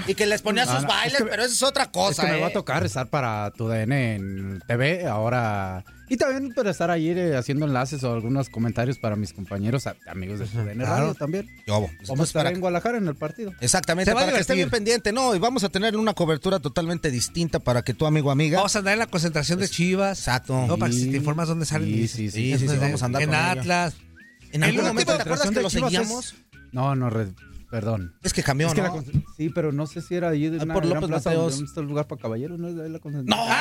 Y 0.06 0.14
que 0.14 0.26
les 0.26 0.42
ponía 0.42 0.64
No, 0.64 0.72
sus 0.74 0.82
no, 0.82 0.88
bailes, 0.88 1.14
es 1.14 1.18
que- 1.24 1.30
pero 1.30 1.42
eso 1.44 1.52
es 1.52 1.62
otra 1.62 1.84
Es 1.84 1.88
cosa, 1.90 2.24
que 2.26 2.32
me 2.32 2.38
¿eh? 2.38 2.40
va 2.42 2.48
a 2.48 2.52
tocar 2.52 2.84
estar 2.84 3.08
para 3.08 3.50
tu 3.52 3.68
DN 3.68 4.14
en 4.16 4.62
TV 4.66 5.06
ahora. 5.06 5.84
Y 6.08 6.16
también 6.16 6.52
para 6.54 6.70
estar 6.70 6.88
ahí 6.90 7.08
eh, 7.10 7.34
haciendo 7.36 7.66
enlaces 7.66 8.04
o 8.04 8.12
algunos 8.12 8.48
comentarios 8.48 8.98
para 8.98 9.16
mis 9.16 9.32
compañeros, 9.32 9.86
a- 9.88 9.96
amigos 10.08 10.38
de 10.38 10.46
tu 10.46 10.58
DN 10.58 10.84
Radio 10.84 11.14
también. 11.14 11.48
Yo, 11.66 11.88
Vamos 12.06 12.20
a 12.20 12.24
estar 12.24 12.44
para- 12.44 12.54
en 12.54 12.60
Guadalajara 12.60 12.98
en 12.98 13.08
el 13.08 13.16
partido. 13.16 13.52
Exactamente, 13.60 14.12
para 14.12 14.32
que 14.32 14.38
esté 14.40 14.54
bien 14.54 14.70
pendiente, 14.70 15.12
¿no? 15.12 15.34
Y 15.34 15.38
vamos 15.38 15.64
a 15.64 15.68
tener 15.68 15.96
una 15.96 16.14
cobertura 16.14 16.60
totalmente 16.60 17.10
distinta 17.10 17.58
para 17.58 17.82
que 17.82 17.92
tu 17.94 18.06
amigo 18.06 18.30
amiga. 18.30 18.58
Vamos 18.58 18.76
a 18.76 18.80
andar 18.80 18.92
en 18.92 18.98
la 19.00 19.06
concentración 19.06 19.58
de 19.58 19.68
Chivas. 19.68 20.18
Exacto. 20.18 20.66
No, 20.66 20.76
para 20.78 20.90
que 20.92 20.96
si 20.98 21.10
te 21.10 21.16
informas 21.16 21.48
dónde 21.48 21.66
salen. 21.66 21.88
sí, 21.88 22.06
sí, 22.08 22.30
sí, 22.30 22.56
sí, 22.58 22.68
sí, 22.68 22.76
vamos 22.80 23.02
a 23.02 23.06
andar 23.06 23.22
En 23.22 23.30
ello. 23.30 23.92
En 24.52 24.62
algún 24.64 24.76
último 24.80 24.88
momento, 24.88 25.16
¿te 25.16 25.22
acuerdas 25.22 25.48
que 25.48 25.54
lo 25.54 25.60
de 25.62 25.66
es- 25.66 25.72
seguíamos? 25.72 26.34
No, 26.72 26.94
no, 26.96 27.10
re- 27.10 27.32
perdón. 27.70 28.14
Es 28.22 28.32
que 28.32 28.42
cambió, 28.42 28.68
Es 28.68 28.74
que 28.74 28.80
¿no? 28.82 28.86
la 28.88 28.92
con- 28.92 29.04
sí, 29.36 29.48
pero 29.50 29.72
no 29.72 29.86
sé 29.86 30.00
si 30.02 30.14
era 30.14 30.28
ahí 30.30 30.48
de 30.48 30.58
Ah, 30.60 30.64
una 30.64 30.74
por 30.74 30.84
López 30.86 31.08
plaza 31.08 31.30
Mateos. 31.30 31.42
donde- 31.44 31.54
¿Dónde 31.56 31.68
está 31.68 31.80
el 31.80 31.86
lugar 31.86 32.06
para 32.06 32.20
caballeros? 32.22 32.58
¿No 32.58 32.68
es 32.68 32.76
de 32.76 32.88
la 32.88 32.98
concentración? 32.98 33.46
¡No! 33.48 33.54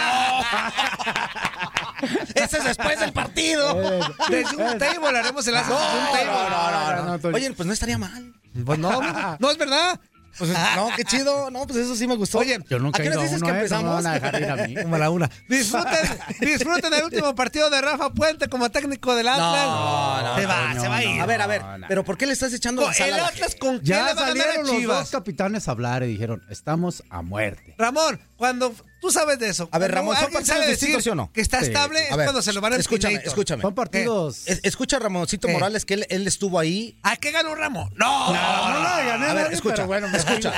Ese 2.36 2.58
es 2.58 2.64
después 2.66 3.00
del 3.00 3.14
partido. 3.14 3.82
Eh, 3.82 4.00
Desde 4.30 4.56
un 4.58 4.78
table 4.78 5.18
haremos 5.20 5.48
el 5.48 5.56
un 5.56 5.62
no, 5.70 6.50
no, 6.50 7.06
no, 7.06 7.18
no. 7.18 7.30
Oye, 7.36 7.52
pues 7.54 7.66
no 7.68 7.74
estaría 7.74 7.98
mal. 7.98 8.34
Pues 8.66 8.80
no, 8.80 9.02
no 9.40 9.50
es 9.52 9.58
verdad. 9.58 10.00
Pues, 10.38 10.52
no, 10.76 10.90
qué 10.96 11.04
chido. 11.04 11.50
No, 11.52 11.66
pues 11.66 11.80
eso 11.80 11.96
sí 11.96 12.08
me 12.08 12.16
gustó. 12.16 12.40
Oye, 12.40 12.60
Yo 12.70 12.80
nunca 12.80 13.02
¿a 13.02 13.06
he 13.06 13.10
qué 13.10 13.16
a 13.18 13.22
dices 13.22 13.42
uno, 13.42 13.48
que 13.48 13.52
¿eh? 13.52 13.54
No 13.54 13.54
me 13.54 13.60
empezamos? 13.60 14.04
van 14.04 14.08
a 14.08 14.14
dejar 14.14 14.42
ir 14.42 14.50
a 14.50 14.68
mí. 14.68 14.76
Como 14.84 14.96
a 14.96 15.00
la 15.00 15.10
una. 15.10 15.30
Disfruten, 15.48 16.20
disfruten 16.42 16.94
el 16.94 17.04
último 17.04 17.34
partido 17.36 17.70
de 17.70 17.82
Rafa 17.82 18.10
Puente 18.12 18.48
como 18.50 18.70
técnico 18.70 19.16
del 19.16 19.28
Atlas. 19.28 19.66
No, 19.66 20.22
no, 20.22 20.36
se 20.40 20.46
va, 20.46 20.74
no, 20.74 20.82
se 20.82 20.88
va 20.88 20.98
a 20.98 21.02
no, 21.02 21.10
ir. 21.16 21.22
A 21.22 21.26
ver, 21.26 21.42
a 21.42 21.48
ver, 21.48 21.62
No, 21.62 21.78
no. 21.80 21.88
pero 21.88 22.04
¿por 22.04 22.18
qué 22.18 22.26
le 22.26 22.34
estás 22.34 22.54
echando 22.54 22.82
la 22.86 22.94
sal 22.94 23.08
el 23.10 23.14
a 23.14 23.18
la 23.18 23.28
Atlas 23.28 23.56
con 23.56 23.80
quién 23.80 23.86
Ya 23.86 24.06
le 24.08 24.14
va 24.14 24.22
a 24.24 24.28
ganar 24.30 24.46
salieron 24.46 24.68
a 24.68 24.74
los 24.74 24.84
dos 25.00 25.12
capitanes 25.12 25.68
a 25.68 25.72
hablar 25.72 26.04
y 26.04 26.08
dijeron, 26.08 26.44
estamos 26.50 27.04
a 27.10 27.22
muerte. 27.22 27.76
Ramón, 27.78 28.20
cuando 28.38 28.74
tú 29.06 29.12
sabes 29.12 29.38
de 29.38 29.50
eso. 29.50 29.69
A 29.72 29.78
ver, 29.78 29.92
Ramón, 29.92 30.16
¿son 30.18 30.31
partidos 30.31 30.66
distintos, 30.68 30.80
decir 30.80 31.02
sí 31.04 31.10
o 31.10 31.16
no? 31.16 31.31
Que 31.31 31.42
está 31.42 31.60
Sí. 31.60 31.68
estable 31.68 32.00
A 32.00 32.04
es 32.10 32.18
ver, 32.18 32.25
cuando 32.25 32.42
se 32.42 32.54
lo 32.54 32.62
van 32.62 32.74
a 32.74 32.78
escúchame, 32.78 33.22
escúchame. 33.24 33.62
Son 33.62 33.75
partidos... 33.75 34.48
Es- 34.48 34.62
Escucha 34.63 34.98
a 34.98 35.00
Ramoncito. 35.00 35.48
Morales 35.48 35.86
que 35.86 35.94
él, 35.94 36.06
él 36.10 36.25
estuvo 36.28 36.57
ahí. 36.60 36.96
¿A 37.04 37.18
qué 37.18 37.30
ganó 37.31 37.54
Ramón? 37.54 37.92
No, 37.96 38.34
No, 38.34 38.69
no, 38.74 38.80
no, 38.80 38.90
gané 38.90 39.25
A 39.25 39.34
ver, 39.34 39.44
nadie, 39.44 39.56
escucha, 39.56 39.75
pero 39.75 39.88
bueno, 39.88 40.07
me 40.10 40.18
escucha. 40.18 40.54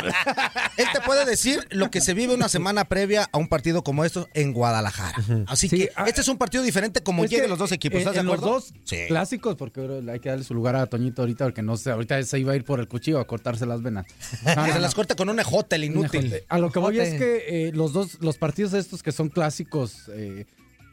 Él 0.77 0.85
te 0.93 1.01
puede 1.01 1.25
decir 1.25 1.67
lo 1.71 1.91
que 1.91 1.99
se 2.01 2.13
vive 2.13 2.33
una 2.33 2.47
semana 2.49 2.85
previa 2.85 3.29
a 3.31 3.37
un 3.37 3.47
partido 3.49 3.83
como 3.83 4.05
estos 4.05 4.27
en 4.33 4.53
Guadalajara. 4.53 5.15
Así 5.47 5.67
Sí, 5.67 5.77
que 5.77 5.91
ah, 5.95 6.05
este 6.07 6.21
es 6.21 6.27
un 6.29 6.37
partido 6.37 6.63
diferente 6.63 7.01
como 7.03 7.25
lleguen 7.25 7.49
los 7.49 7.59
dos 7.59 7.71
equipos. 7.73 7.97
eh, 7.97 7.99
¿Estás 7.99 8.13
de 8.13 8.21
acuerdo? 8.21 8.45
los 8.53 8.69
dos 8.69 8.73
Sí. 8.85 8.97
clásicos, 9.07 9.55
porque 9.55 9.81
hay 10.09 10.19
que 10.21 10.29
darle 10.29 10.43
su 10.45 10.53
lugar 10.53 10.75
a 10.77 10.85
Toñito 10.87 11.21
ahorita, 11.23 11.43
porque 11.45 11.61
no 11.61 11.75
sé, 11.75 11.91
ahorita 11.91 12.23
se 12.23 12.39
iba 12.39 12.53
a 12.53 12.55
ir 12.55 12.63
por 12.63 12.79
el 12.79 12.87
cuchillo 12.87 13.19
a 13.19 13.27
cortarse 13.27 13.65
las 13.65 13.81
venas. 13.81 14.05
No, 14.43 14.49
Que 14.51 14.55
no, 14.55 14.65
se 14.67 14.73
no. 14.75 14.79
las 14.79 14.95
corta 14.95 15.15
con 15.15 15.27
un 15.29 15.39
ejote, 15.39 15.75
el 15.75 15.83
inútil. 15.83 16.33
Eh, 16.33 16.45
A 16.47 16.57
lo 16.59 16.71
que 16.71 16.79
voy 16.79 16.99
es 16.99 17.15
que 17.19 17.67
eh, 17.67 17.71
los 17.73 17.91
dos, 17.93 18.17
los 18.21 18.36
partidos 18.37 18.73
estos 18.73 19.03
que 19.03 19.11
son 19.11 19.29
clásicos 19.29 20.09
eh, 20.13 20.45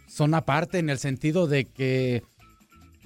son 0.08 0.35
aparte 0.35 0.79
en 0.79 0.91
el 0.91 0.99
sentido 0.99 1.46
de 1.46 1.64
que 1.64 2.23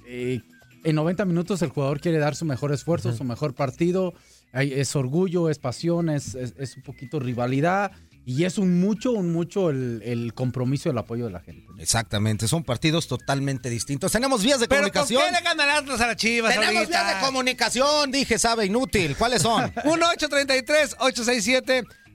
eh, 0.07 0.41
en 0.83 0.95
90 0.95 1.25
minutos 1.25 1.61
el 1.61 1.69
jugador 1.69 1.99
quiere 1.99 2.17
dar 2.19 2.35
su 2.35 2.45
mejor 2.45 2.71
esfuerzo, 2.73 3.13
su 3.15 3.23
mejor 3.23 3.53
partido. 3.53 4.13
Hay- 4.53 4.73
es 4.73 4.95
orgullo, 4.95 5.49
es 5.49 5.59
pasión, 5.59 6.09
es, 6.09 6.33
es- 6.35 6.55
es 6.57 6.75
un 6.77 6.83
poquito 6.83 7.19
rivalidad 7.19 7.91
y 8.25 8.43
es 8.45 8.57
un 8.57 8.79
mucho, 8.79 9.11
un 9.11 9.31
mucho 9.31 9.69
el, 9.69 10.01
el 10.03 10.33
compromiso 10.33 10.89
y 10.89 10.91
el 10.91 10.97
apoyo 10.97 11.25
de 11.25 11.31
la 11.31 11.39
gente. 11.39 11.65
Exactamente, 11.79 12.47
son 12.47 12.63
partidos 12.63 13.07
totalmente 13.07 13.69
distintos. 13.69 14.11
Tenemos 14.11 14.43
vías 14.43 14.59
de 14.59 14.67
Pero 14.67 14.81
¿con 14.83 14.91
comunicación. 14.91 15.21
qué 15.25 15.31
le 15.65 15.71
Atlas 15.71 16.01
a 16.01 16.07
las 16.07 16.15
Chivas 16.15 16.53
Tenemos 16.53 16.75
ahorita? 16.75 17.03
vías 17.03 17.15
de 17.21 17.25
comunicación, 17.25 18.11
dije, 18.11 18.37
sabe, 18.39 18.65
inútil. 18.65 19.15
¿Cuáles 19.15 19.41
son? 19.41 19.71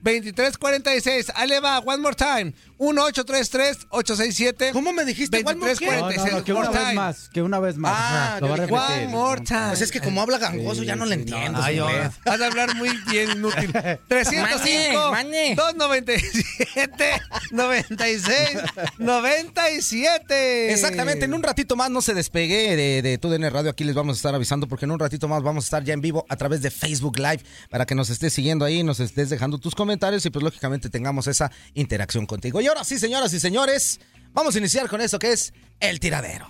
1-833-867-2346. 0.05 1.31
Ahí 1.35 1.47
le 1.49 1.59
va, 1.59 1.79
one 1.79 2.01
more 2.01 2.15
time. 2.15 2.53
1-833-867. 2.77 4.71
¿Cómo 4.71 4.93
me 4.93 5.05
dijiste? 5.05 5.41
One 5.45 5.55
more 5.55 5.75
qué? 5.75 5.85
No, 5.85 6.09
no, 6.11 6.25
no, 6.31 6.43
que 6.43 6.53
una 6.53 6.69
vez 6.69 6.95
más, 6.95 7.29
que 7.29 7.41
una 7.41 7.59
vez 7.59 7.77
más. 7.77 7.93
Ah, 7.95 8.27
Ajá, 8.37 8.39
lo. 8.41 8.53
One 8.53 9.07
more 9.07 9.41
time. 9.41 9.67
Pues 9.69 9.81
es 9.81 9.91
que 9.91 9.99
como 10.01 10.21
habla 10.21 10.37
gangoso, 10.37 10.83
ya 10.83 10.95
no 10.95 11.05
le 11.05 11.15
entiendo. 11.15 11.59
Ay, 11.61 11.79
vas 11.79 12.41
a 12.41 12.45
hablar 12.45 12.75
muy 12.75 12.89
bien, 13.09 13.31
inútil. 13.31 13.71
305 14.07 15.11
Mañe, 15.11 15.55
mañe. 15.55 15.55
297 15.55 17.21
96 17.51 18.59
97. 18.97 20.71
Exactamente, 20.73 21.25
en 21.25 21.33
un 21.33 21.43
ratito 21.43 21.75
más 21.75 21.89
no 21.89 22.01
se 22.01 22.13
despegue 22.13 22.75
de, 22.75 23.01
de 23.01 23.17
TUDN 23.17 23.49
Radio, 23.51 23.71
aquí 23.71 23.83
les 23.83 23.95
vamos 23.95 24.17
a 24.17 24.17
estar 24.17 24.35
avisando 24.35 24.67
porque 24.67 24.85
en 24.85 24.91
un 24.91 24.99
ratito 24.99 25.27
más 25.27 25.43
vamos 25.43 25.65
a 25.65 25.67
estar 25.67 25.83
ya 25.83 25.93
en 25.93 26.01
vivo 26.01 26.25
a 26.29 26.35
través 26.35 26.61
de 26.61 26.71
Facebook 26.71 27.17
Live 27.17 27.43
para 27.69 27.85
que 27.85 27.95
nos 27.95 28.09
estés 28.09 28.33
siguiendo 28.33 28.65
ahí, 28.65 28.83
nos 28.83 28.99
estés 28.99 29.29
dejando 29.29 29.57
tus 29.57 29.75
comentarios 29.75 30.25
y 30.25 30.29
pues 30.29 30.43
lógicamente 30.43 30.89
tengamos 30.89 31.27
esa 31.27 31.51
interacción 31.73 32.25
contigo. 32.25 32.61
Y 32.65 32.67
ahora 32.67 32.83
sí, 32.83 32.97
señoras 32.97 33.31
y 33.31 33.39
señores, 33.39 33.99
vamos 34.33 34.55
a 34.55 34.57
iniciar 34.57 34.89
con 34.89 34.99
eso 34.99 35.19
que 35.19 35.31
es 35.31 35.53
el 35.79 35.99
tiradero. 35.99 36.49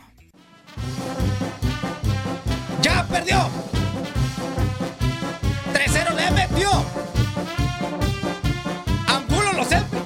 ¡Ya 2.81 3.05
perdió! 3.05 3.49
¡3-0 5.73 6.15
le 6.15 6.31
metió! 6.31 6.71
¡Angulo 9.07 9.51
lo 9.51 9.65
selfie! 9.65 9.99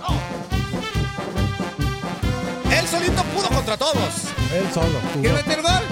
Él 2.72 2.88
solito 2.88 3.24
pudo 3.26 3.50
contra 3.50 3.78
todos. 3.78 4.14
Él 4.52 4.66
solo. 4.74 5.00
¿Quién 5.22 5.36
metió 5.36 5.54
el 5.54 5.62
gol? 5.62 5.84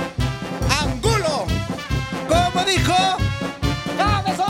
¡Angulo! 0.82 1.46
¿Cómo 2.28 2.66
dijo? 2.66 2.96
Amigo, 4.00 4.48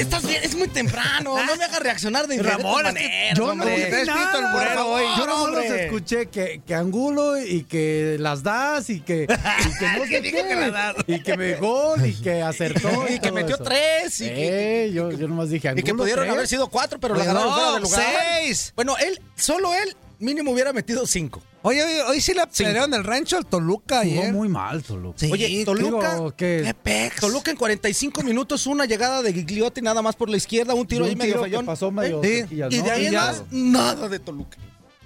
estás 0.00 0.26
bien, 0.26 0.42
es 0.42 0.54
muy 0.54 0.68
temprano, 0.68 1.36
no 1.44 1.56
me 1.56 1.64
hagas 1.64 1.80
reaccionar 1.80 2.26
de 2.26 2.42
Ramón, 2.42 2.86
es 2.86 2.94
que 2.94 3.32
Yo 3.34 3.54
no 3.54 3.64
escrito 3.64 4.38
el 4.38 4.52
burero 4.52 4.86
hoy. 4.88 5.04
Yo 5.18 5.26
no 5.26 5.46
los 5.48 5.64
escuché 5.64 6.26
que, 6.26 6.60
que 6.66 6.74
angulo 6.74 7.38
y 7.38 7.64
que 7.64 8.16
las 8.18 8.42
das 8.42 8.90
y 8.90 9.00
que, 9.00 9.22
y 9.24 9.26
que 9.26 9.86
no 9.98 10.04
sé 10.06 10.20
Dijo 10.20 10.36
qué. 10.38 10.46
que 10.48 10.54
las 10.54 10.72
das. 10.72 10.94
Y 11.06 11.22
que 11.22 11.36
me 11.36 11.54
gol 11.56 12.04
y 12.06 12.14
que 12.14 12.42
acertó. 12.42 13.06
Y 13.08 13.18
que 13.20 13.32
metió 13.32 13.54
eso. 13.56 13.64
tres, 13.64 14.20
y 14.20 14.24
que- 14.28 14.84
Eh, 14.86 14.92
yo, 14.92 15.10
yo 15.10 15.28
nomás 15.28 15.50
dije 15.50 15.68
Y 15.68 15.70
angulo. 15.70 15.84
que 15.86 15.94
pudieron 15.94 16.24
tres. 16.24 16.34
haber 16.34 16.48
sido 16.48 16.68
cuatro, 16.68 16.98
pero 17.00 17.14
la 17.14 17.18
Pues 17.24 17.26
ganaron 17.28 17.50
no, 17.50 17.54
fuera 17.56 17.72
de 17.74 17.80
lugar. 17.80 18.02
seis. 18.40 18.72
Bueno, 18.76 18.96
él, 18.98 19.20
solo 19.36 19.74
él, 19.74 19.96
mínimo 20.18 20.52
hubiera 20.52 20.72
metido 20.72 21.06
cinco. 21.06 21.42
Oye, 21.62 21.82
hoy, 21.82 21.92
hoy 22.08 22.20
sí 22.20 22.34
le 22.34 22.46
pelearon 22.46 22.94
el 22.94 23.04
rancho 23.04 23.36
al 23.36 23.44
Toluca 23.46 24.02
Jugó 24.04 24.20
ayer. 24.20 24.32
muy 24.32 24.48
mal, 24.48 24.82
Toluca. 24.82 25.18
Sí, 25.18 25.30
Oye, 25.32 25.64
Toluca, 25.64 26.14
digo 26.14 26.36
qué 26.36 26.74
pex. 26.82 27.16
Toluca 27.20 27.50
en 27.50 27.56
45 27.56 28.22
minutos, 28.22 28.66
una 28.66 28.84
llegada 28.86 29.22
de 29.22 29.32
Gigliotti 29.32 29.82
nada 29.82 30.00
más 30.02 30.14
por 30.16 30.28
la 30.30 30.36
izquierda, 30.36 30.74
un 30.74 30.86
tiro 30.86 31.04
Y 31.06 31.10
ahí 31.10 31.16
medio 31.16 31.40
fallón. 31.40 31.66
pasó 31.66 31.90
medio 31.90 32.22
¿Eh? 32.22 32.40
cerquillas, 32.40 32.72
Y 32.72 32.80
de 32.82 32.90
ahí 32.90 33.06
Y 33.08 33.10
más, 33.10 33.42
nada 33.50 34.08
de 34.08 34.18
Toluca. 34.18 34.56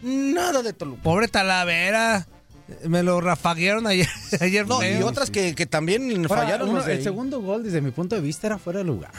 Nada 0.03 0.63
de 0.63 0.73
Toluca. 0.73 1.03
Pobre 1.03 1.29
Talavera. 1.29 2.27
Me 2.87 3.03
lo 3.03 3.21
rafaguearon 3.21 3.87
ayer. 3.87 4.09
ayer 4.41 4.67
No, 4.67 4.83
y 4.87 5.03
otras 5.03 5.31
que, 5.31 5.55
que 5.55 5.67
también 5.67 6.11
Ahora, 6.27 6.43
fallaron. 6.43 6.69
uno- 6.71 6.85
el 6.85 7.03
segundo 7.03 7.41
gol, 7.43 7.63
desde 7.65 7.81
mi 7.81 7.91
punto 7.91 8.15
de 8.17 8.23
vista, 8.23 8.47
era 8.47 8.59
fuera 8.59 8.79
de 8.79 8.85
lugar. 8.87 9.11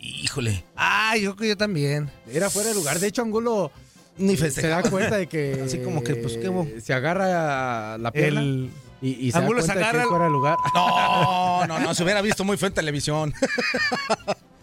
Híjole. 0.00 0.64
Ah, 0.76 1.16
yo 1.16 1.34
creo 1.34 1.36
que 1.36 1.48
yo 1.48 1.56
también. 1.56 2.10
Era 2.30 2.50
fuera 2.50 2.70
de 2.70 2.74
lugar. 2.74 2.98
De 2.98 3.06
hecho, 3.06 3.22
Angulo 3.22 3.70
Ni 4.18 4.36
se 4.36 4.44
da 4.44 4.50
festejaba. 4.50 4.90
cuenta 4.90 5.16
de 5.16 5.26
que. 5.26 5.62
Así 5.66 5.78
como 5.78 6.02
que, 6.02 6.16
pues, 6.16 6.36
¿qué 6.36 6.48
hubo? 6.48 6.66
Se 6.82 6.92
agarra 6.94 7.96
la 7.98 8.10
pierna 8.12 8.40
El... 8.40 8.70
y, 9.00 9.10
y 9.28 9.32
se 9.32 9.38
da 9.38 9.44
Angulo 9.44 9.62
se 9.62 9.68
de 9.68 9.72
que 9.74 9.78
agarra 9.84 10.02
el- 10.02 10.08
fuera 10.08 10.24
de 10.26 10.30
lugar. 10.30 10.56
No, 10.74 11.66
no, 11.66 11.78
no, 11.80 11.94
se 11.94 12.02
hubiera 12.04 12.20
visto 12.22 12.44
muy 12.44 12.56
feo 12.56 12.68
en 12.68 12.74
televisión. 12.74 13.32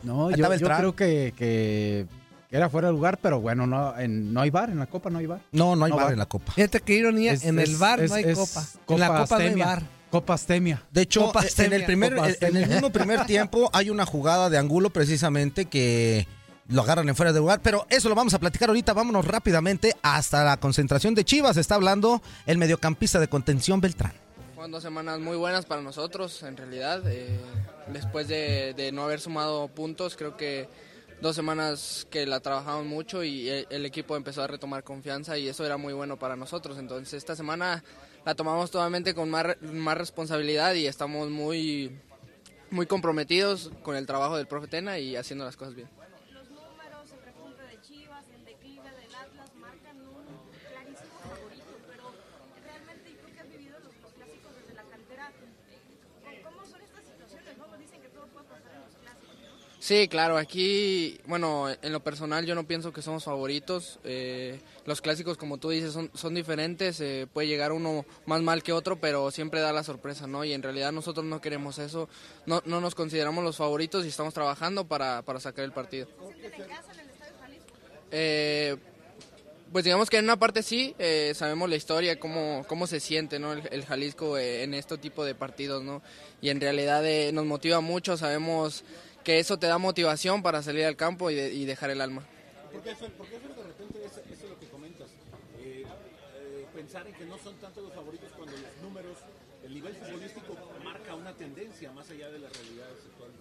No, 0.01 0.31
yo, 0.31 0.49
el 0.53 0.61
creo 0.61 0.95
que, 0.95 1.33
que 1.35 2.05
era 2.49 2.69
fuera 2.69 2.87
de 2.87 2.93
lugar, 2.93 3.19
pero 3.21 3.41
bueno, 3.41 3.67
no, 3.67 3.97
en- 3.99 4.33
no 4.33 4.39
hay 4.39 4.49
bar, 4.49 4.69
en 4.69 4.79
la 4.79 4.85
copa 4.85 5.09
no 5.09 5.19
hay 5.19 5.25
bar. 5.25 5.41
No, 5.51 5.75
no 5.75 5.83
hay 5.85 5.91
No 5.91 5.97
bar 5.97 6.13
en 6.13 6.19
la 6.19 6.25
copa. 6.25 6.53
Fíjate 6.53 6.79
qué 6.79 6.93
ironía. 6.95 7.33
Es- 7.33 7.43
en 7.43 7.59
el 7.59 7.75
bar 7.75 7.99
es- 7.99 8.09
no 8.09 8.15
hay 8.15 8.23
es 8.23 8.37
copa. 8.37 8.63
en 8.87 8.99
la 8.99 9.07
copa 9.07 9.17
no 9.17 9.35
hay 9.35 9.45
Astemia. 9.47 9.65
bar. 9.65 9.83
Copa 10.09 10.33
Astemia. 10.35 10.83
De 10.89 11.01
hecho, 11.01 11.25
Copa 11.25 11.41
en 11.41 11.45
Astemia, 11.47 11.75
el, 11.77 11.85
primer, 11.85 12.15
Copa 12.15 12.23
en 12.23 12.29
el 12.29 12.33
Astemia. 12.33 12.67
mismo 12.67 12.89
primer 12.91 13.25
tiempo 13.27 13.69
hay 13.73 13.89
una 13.89 14.05
jugada 14.05 14.49
de 14.49 14.57
Angulo 14.57 14.89
precisamente 14.89 15.65
que 15.65 16.25
lo 16.69 16.81
agarran 16.81 17.09
en 17.09 17.15
fuera 17.15 17.33
de 17.33 17.39
lugar, 17.39 17.61
pero 17.61 17.85
eso 17.89 18.09
lo 18.09 18.15
vamos 18.15 18.33
a 18.33 18.39
platicar 18.39 18.69
ahorita. 18.69 18.93
Vámonos 18.93 19.25
rápidamente 19.25 19.95
hasta 20.01 20.43
la 20.43 20.57
concentración 20.57 21.15
de 21.15 21.25
Chivas. 21.25 21.57
Está 21.57 21.75
hablando 21.75 22.21
el 22.45 22.57
mediocampista 22.57 23.19
de 23.19 23.27
contención 23.27 23.81
Beltrán. 23.81 24.13
Fueron 24.55 24.71
dos 24.71 24.83
semanas 24.83 25.19
muy 25.19 25.37
buenas 25.37 25.65
para 25.65 25.81
nosotros, 25.81 26.43
en 26.43 26.57
realidad. 26.57 27.01
Eh, 27.07 27.39
después 27.87 28.27
de, 28.27 28.89
no 28.93 29.03
haber 29.03 29.19
sumado 29.19 29.67
puntos, 29.69 30.15
creo 30.15 30.37
que 30.37 30.67
dos 31.21 31.35
semanas 31.35 32.07
que 32.09 32.25
la 32.25 32.39
trabajamos 32.39 32.85
mucho 32.85 33.23
y 33.23 33.49
el, 33.49 33.85
equipo 33.85 34.15
empezó 34.15 34.43
a 34.43 34.47
retomar 34.47 34.83
confianza 34.83 35.37
y 35.37 35.47
eso 35.47 35.65
era 35.65 35.77
muy 35.77 35.93
bueno 35.93 36.17
para 36.17 36.35
nosotros. 36.35 36.77
Entonces 36.77 37.13
esta 37.13 37.35
semana 37.35 37.83
la 38.25 38.35
tomamos 38.35 38.69
totalmente 38.69 39.13
con 39.13 39.29
más, 39.29 39.45
más 39.61 39.97
responsabilidad 39.97 40.73
y 40.75 40.87
estamos 40.87 41.29
muy 41.29 41.91
comprometidos 42.87 43.71
con 43.81 43.95
el 43.95 44.05
trabajo 44.05 44.37
del 44.37 44.47
profe 44.47 44.67
Tena 44.67 44.99
y 44.99 45.15
haciendo 45.15 45.45
las 45.45 45.57
cosas 45.57 45.75
bien. 45.75 45.89
Los 46.31 46.49
números, 46.51 47.11
el 47.11 47.21
repunte 47.25 47.63
de 47.63 47.81
Chivas, 47.81 48.25
el 48.33 48.45
declive 48.45 48.89
del 49.01 49.15
Atlas 49.15 49.49
marcan 49.55 49.97
un 49.97 50.23
clarísimo 50.69 51.17
favorito, 51.25 51.73
pero 51.89 52.13
realmente 52.63 53.11
yo 53.11 53.17
creo 53.17 53.33
que 53.33 53.39
has 53.41 53.49
vivido 53.49 53.79
los, 53.79 53.95
los 53.97 54.13
clásicos 54.13 54.51
desde 54.55 54.73
la 54.75 54.83
cantera. 54.83 55.33
¿Cómo 56.43 56.65
son 56.65 56.81
estas 56.81 57.03
situaciones? 57.03 57.57
¿no? 57.57 57.77
Dicen 57.77 58.01
que 58.01 58.09
todo 58.09 58.27
puede 58.27 58.45
pasar 58.45 58.71
en 58.75 58.81
los 58.85 58.95
clásicos. 59.01 59.35
¿no? 59.41 59.69
Sí, 59.89 60.07
claro, 60.07 60.37
aquí, 60.37 61.19
bueno, 61.25 61.67
en 61.67 61.91
lo 61.91 62.03
personal 62.03 62.45
yo 62.45 62.53
no 62.53 62.67
pienso 62.67 62.93
que 62.93 63.01
somos 63.01 63.23
favoritos. 63.23 63.97
eh, 64.03 64.59
los 64.85 65.01
clásicos, 65.01 65.35
como 65.35 65.57
tú 65.57 65.71
dices, 65.71 65.93
son, 65.93 66.11
son 66.13 66.35
diferentes. 66.35 67.01
eh, 67.01 67.25
puede 67.33 67.47
llegar 67.47 67.71
uno 67.71 68.05
más 68.27 68.39
mal 68.43 68.61
que 68.61 68.71
otro, 68.71 68.99
pero 68.99 69.31
siempre 69.31 69.61
da 69.61 69.73
la 69.73 69.83
sorpresa, 69.83 70.27
¿no? 70.27 70.45
Y 70.45 70.53
en 70.53 70.61
realidad 70.61 70.91
nosotros 70.91 71.25
no 71.25 71.41
queremos 71.41 71.79
eso. 71.79 72.07
No, 72.45 72.61
no 72.65 72.81
nos 72.81 72.93
consideramos 72.93 73.43
los 73.43 73.57
favoritos 73.57 74.05
y 74.05 74.09
estamos 74.09 74.35
trabajando 74.35 74.85
para, 74.87 75.23
para 75.23 75.39
sacar 75.39 75.65
el 75.65 75.71
partido. 75.71 76.07
Eh, 78.11 78.77
pues 79.71 79.85
digamos 79.85 80.09
que 80.09 80.17
en 80.17 80.25
una 80.25 80.37
parte 80.37 80.63
sí, 80.63 80.95
eh, 80.97 81.33
sabemos 81.35 81.69
la 81.69 81.75
historia, 81.75 82.19
cómo, 82.19 82.65
cómo 82.67 82.87
se 82.87 82.99
siente 82.99 83.37
¿no? 83.37 83.53
el, 83.53 83.85
Jalisco 83.85 84.37
eh, 84.37 84.63
en 84.63 84.73
este 84.73 84.97
tipo 84.97 85.23
de 85.23 85.35
partidos, 85.35 85.83
¿no? 85.83 86.01
Y 86.41 86.49
en 86.49 86.59
realidad 86.59 87.05
eh, 87.05 87.31
nos 87.31 87.45
motiva 87.45 87.79
mucho, 87.79 88.17
sabemos 88.17 88.83
que 89.29 89.37
eso 89.37 89.59
te 89.59 89.67
da 89.67 89.77
motivación 89.77 90.41
para 90.41 90.63
salir 90.63 90.85
al 90.85 90.95
campo 90.95 91.29
y, 91.29 91.35
de- 91.35 91.53
y 91.53 91.65
dejar 91.65 91.91
el 91.91 92.01
alma. 92.01 92.23
¿Por 92.71 92.81
qué, 92.81 92.95
Fer? 92.95 93.11
¿Por 93.11 93.27
qué, 93.27 93.37
Fer, 93.37 93.53
de 93.55 93.61
repente 93.63 93.99
eso, 94.03 94.21
eso 94.25 94.43
es 94.45 94.49
lo 94.49 94.59
que 94.59 94.65
comentas? 94.69 95.07
Eh, 95.59 95.83
eh, 95.85 96.65
pensar 96.73 97.05
en 97.05 97.13
que 97.13 97.25
no 97.25 97.37
son 97.37 97.53
tanto 97.57 97.79
los 97.81 97.93
favoritos 97.93 98.27
cuando 98.35 98.53
los 98.57 98.77
números, 98.81 99.17
el 99.63 99.71
nivel 99.75 99.93
futbolístico 99.93 100.55
marca 100.83 101.13
una 101.13 101.31
tendencia 101.35 101.91
más 101.91 102.09
allá 102.09 102.27
de 102.31 102.39
las 102.39 102.51
realidades 102.57 102.97
actuales. 103.11 103.35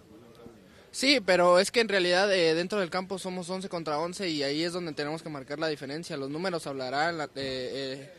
Sí, 0.91 1.21
pero 1.25 1.59
es 1.59 1.71
que 1.71 1.79
en 1.81 1.89
realidad 1.89 2.31
eh, 2.31 2.53
dentro 2.53 2.79
del 2.79 2.91
campo 2.91 3.17
somos 3.17 3.49
11 3.49 3.67
contra 3.67 3.97
11 3.97 4.29
y 4.29 4.43
ahí 4.43 4.63
es 4.63 4.73
donde 4.73 4.93
tenemos 4.93 5.23
que 5.23 5.29
marcar 5.29 5.57
la 5.57 5.69
diferencia. 5.69 6.17
Los 6.17 6.29
números 6.29 6.67
hablarán, 6.67 7.17
la- 7.17 7.25
eh, 7.25 7.29
eh, 7.35 8.11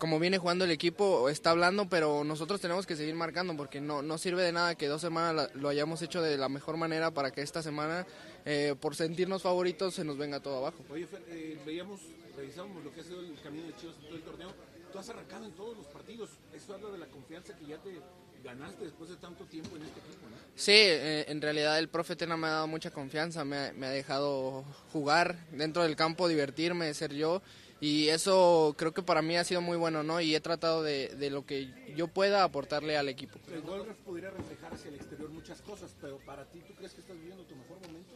como 0.00 0.18
viene 0.18 0.38
jugando 0.38 0.64
el 0.64 0.70
equipo, 0.70 1.28
está 1.28 1.50
hablando, 1.50 1.86
pero 1.86 2.24
nosotros 2.24 2.58
tenemos 2.58 2.86
que 2.86 2.96
seguir 2.96 3.14
marcando 3.14 3.54
porque 3.54 3.82
no, 3.82 4.00
no 4.00 4.16
sirve 4.16 4.42
de 4.42 4.50
nada 4.50 4.74
que 4.74 4.88
dos 4.88 5.02
semanas 5.02 5.50
lo 5.54 5.68
hayamos 5.68 6.00
hecho 6.00 6.22
de 6.22 6.38
la 6.38 6.48
mejor 6.48 6.78
manera 6.78 7.10
para 7.10 7.30
que 7.30 7.42
esta 7.42 7.62
semana, 7.62 8.06
eh, 8.46 8.74
por 8.80 8.96
sentirnos 8.96 9.42
favoritos, 9.42 9.94
se 9.94 10.02
nos 10.02 10.16
venga 10.16 10.40
todo 10.40 10.56
abajo. 10.56 10.78
Oye, 10.90 11.06
Fer, 11.06 11.22
eh, 11.28 11.58
veíamos, 11.66 12.00
revisamos 12.34 12.82
lo 12.82 12.90
que 12.94 13.02
ha 13.02 13.04
sido 13.04 13.20
el 13.20 13.38
camino 13.42 13.66
de 13.66 13.76
Chivas 13.76 13.94
en 13.96 14.06
todo 14.06 14.16
el 14.16 14.22
torneo. 14.22 14.54
Tú 14.90 14.98
has 14.98 15.08
arrancado 15.10 15.44
en 15.44 15.52
todos 15.52 15.76
los 15.76 15.86
partidos. 15.88 16.30
Eso 16.54 16.74
habla 16.74 16.88
de 16.88 16.98
la 16.98 17.06
confianza 17.06 17.54
que 17.58 17.66
ya 17.66 17.76
te 17.76 18.00
ganaste 18.42 18.84
después 18.86 19.10
de 19.10 19.16
tanto 19.16 19.44
tiempo 19.44 19.76
en 19.76 19.82
este 19.82 20.00
equipo, 20.00 20.26
¿no? 20.30 20.36
Sí, 20.56 20.72
eh, 20.72 21.26
en 21.28 21.42
realidad 21.42 21.78
el 21.78 21.90
profe 21.90 22.16
Tena 22.16 22.38
me 22.38 22.46
ha 22.46 22.50
dado 22.50 22.66
mucha 22.66 22.90
confianza, 22.90 23.44
me 23.44 23.56
ha, 23.58 23.72
me 23.74 23.86
ha 23.86 23.90
dejado 23.90 24.64
jugar 24.94 25.46
dentro 25.52 25.82
del 25.82 25.94
campo, 25.94 26.26
divertirme, 26.26 26.94
ser 26.94 27.12
yo. 27.12 27.42
Y 27.80 28.08
eso 28.08 28.74
creo 28.76 28.92
que 28.92 29.02
para 29.02 29.22
mí 29.22 29.36
ha 29.36 29.44
sido 29.44 29.60
muy 29.62 29.76
bueno, 29.78 30.02
¿no? 30.02 30.20
Y 30.20 30.34
he 30.34 30.40
tratado 30.40 30.82
de, 30.82 31.08
de 31.08 31.30
lo 31.30 31.46
que 31.46 31.68
yo 31.96 32.08
pueda 32.08 32.44
aportarle 32.44 32.96
al 32.98 33.08
equipo. 33.08 33.38
El 33.52 33.62
gol 33.62 33.86
pudiera 34.04 34.30
reflejar 34.30 34.74
hacia 34.74 34.88
el 34.90 34.96
exterior 34.96 35.30
muchas 35.30 35.62
cosas, 35.62 35.90
pero 36.00 36.18
para 36.18 36.44
ti, 36.44 36.60
¿tú 36.66 36.74
crees 36.74 36.92
que 36.92 37.00
estás 37.00 37.16
viviendo 37.16 37.42
tu 37.44 37.56
mejor 37.56 37.80
momento? 37.80 38.10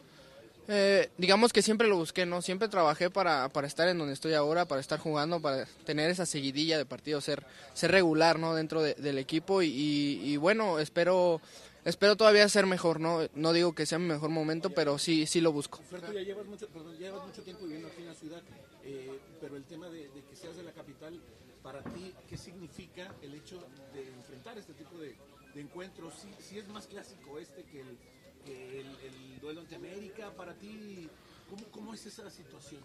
Eh, 0.69 1.11
digamos 1.19 1.53
que 1.53 1.61
siempre 1.63 1.89
lo 1.89 1.97
busqué, 1.97 2.25
¿no? 2.25 2.41
Siempre 2.41 2.69
trabajé 2.69 3.11
para, 3.11 3.49
para 3.51 3.67
estar 3.67 3.87
en 3.89 3.99
donde 3.99 4.15
estoy 4.15 4.33
ahora, 4.35 4.65
para 4.67 4.81
estar 4.81 4.99
jugando, 4.99 5.41
para 5.41 5.67
tener 5.85 6.11
esa 6.11 6.25
seguidilla 6.27 6.79
de 6.79 6.87
partidos, 6.87 7.25
ser, 7.25 7.43
ser 7.75 7.91
regular, 7.91 8.39
¿no? 8.39 8.55
Dentro 8.55 8.83
de- 8.83 8.95
del 8.95 9.19
equipo 9.19 9.61
y, 9.63 9.67
y- 9.69 10.21
y 10.33 10.37
bueno, 10.39 10.79
espero, 10.79 11.41
espero 11.85 12.17
todavía 12.17 12.49
ser 12.49 12.65
mejor, 12.67 12.99
¿no? 12.99 13.29
No 13.35 13.53
digo 13.53 13.75
que 13.75 13.85
sea 13.85 13.99
mi 13.99 14.07
mejor 14.09 14.31
momento, 14.31 14.71
pero 14.71 14.99
sí, 14.99 15.27
sí 15.27 15.43
lo 15.43 15.53
busco. 15.53 15.81
Fer, 15.91 16.01
tú 16.01 16.13
ya 16.15 16.21
llevas 16.23 16.47
mucho, 16.47 16.67
perdón, 16.69 16.93
ya 16.95 17.09
llevas 17.09 17.27
mucho 17.27 17.43
tiempo 17.43 17.65
viviendo 17.65 17.89
aquí 17.89 18.01
en 18.01 18.09
la 18.09 18.15
ciudad, 18.15 18.43
eh, 18.85 19.19
pero 19.45 19.59
el 19.59 19.65
tema 19.65 19.91
de, 19.91 20.09
de 20.09 20.23
que 20.23 20.35
seas 20.35 20.57
de 20.57 20.63
la 20.63 20.73
capital, 20.73 21.21
para 21.63 21.83
ti, 21.83 22.15
¿qué 22.27 22.39
significa 22.39 23.15
el 23.21 23.35
hecho 23.35 23.63
de 23.93 24.09
enfrentar 24.09 24.57
este 24.57 24.73
tipo 24.73 24.97
de, 24.97 25.17
de 25.55 25.61
encuentros? 25.61 26.15
Si, 26.15 26.43
si 26.43 26.59
es 26.59 26.67
más 26.69 26.87
clásico 26.87 27.39
este 27.39 27.63
que 27.65 27.83
el, 27.83 27.99
que 28.47 28.81
el, 28.81 28.87
el 28.87 29.41
duelo 29.43 29.61
ante 29.61 29.75
América, 29.75 30.33
para 30.35 30.55
ti, 30.55 31.11
¿cómo, 31.51 31.63
cómo 31.73 31.93
es 31.93 32.07
esa 32.07 32.31
situación? 32.31 32.81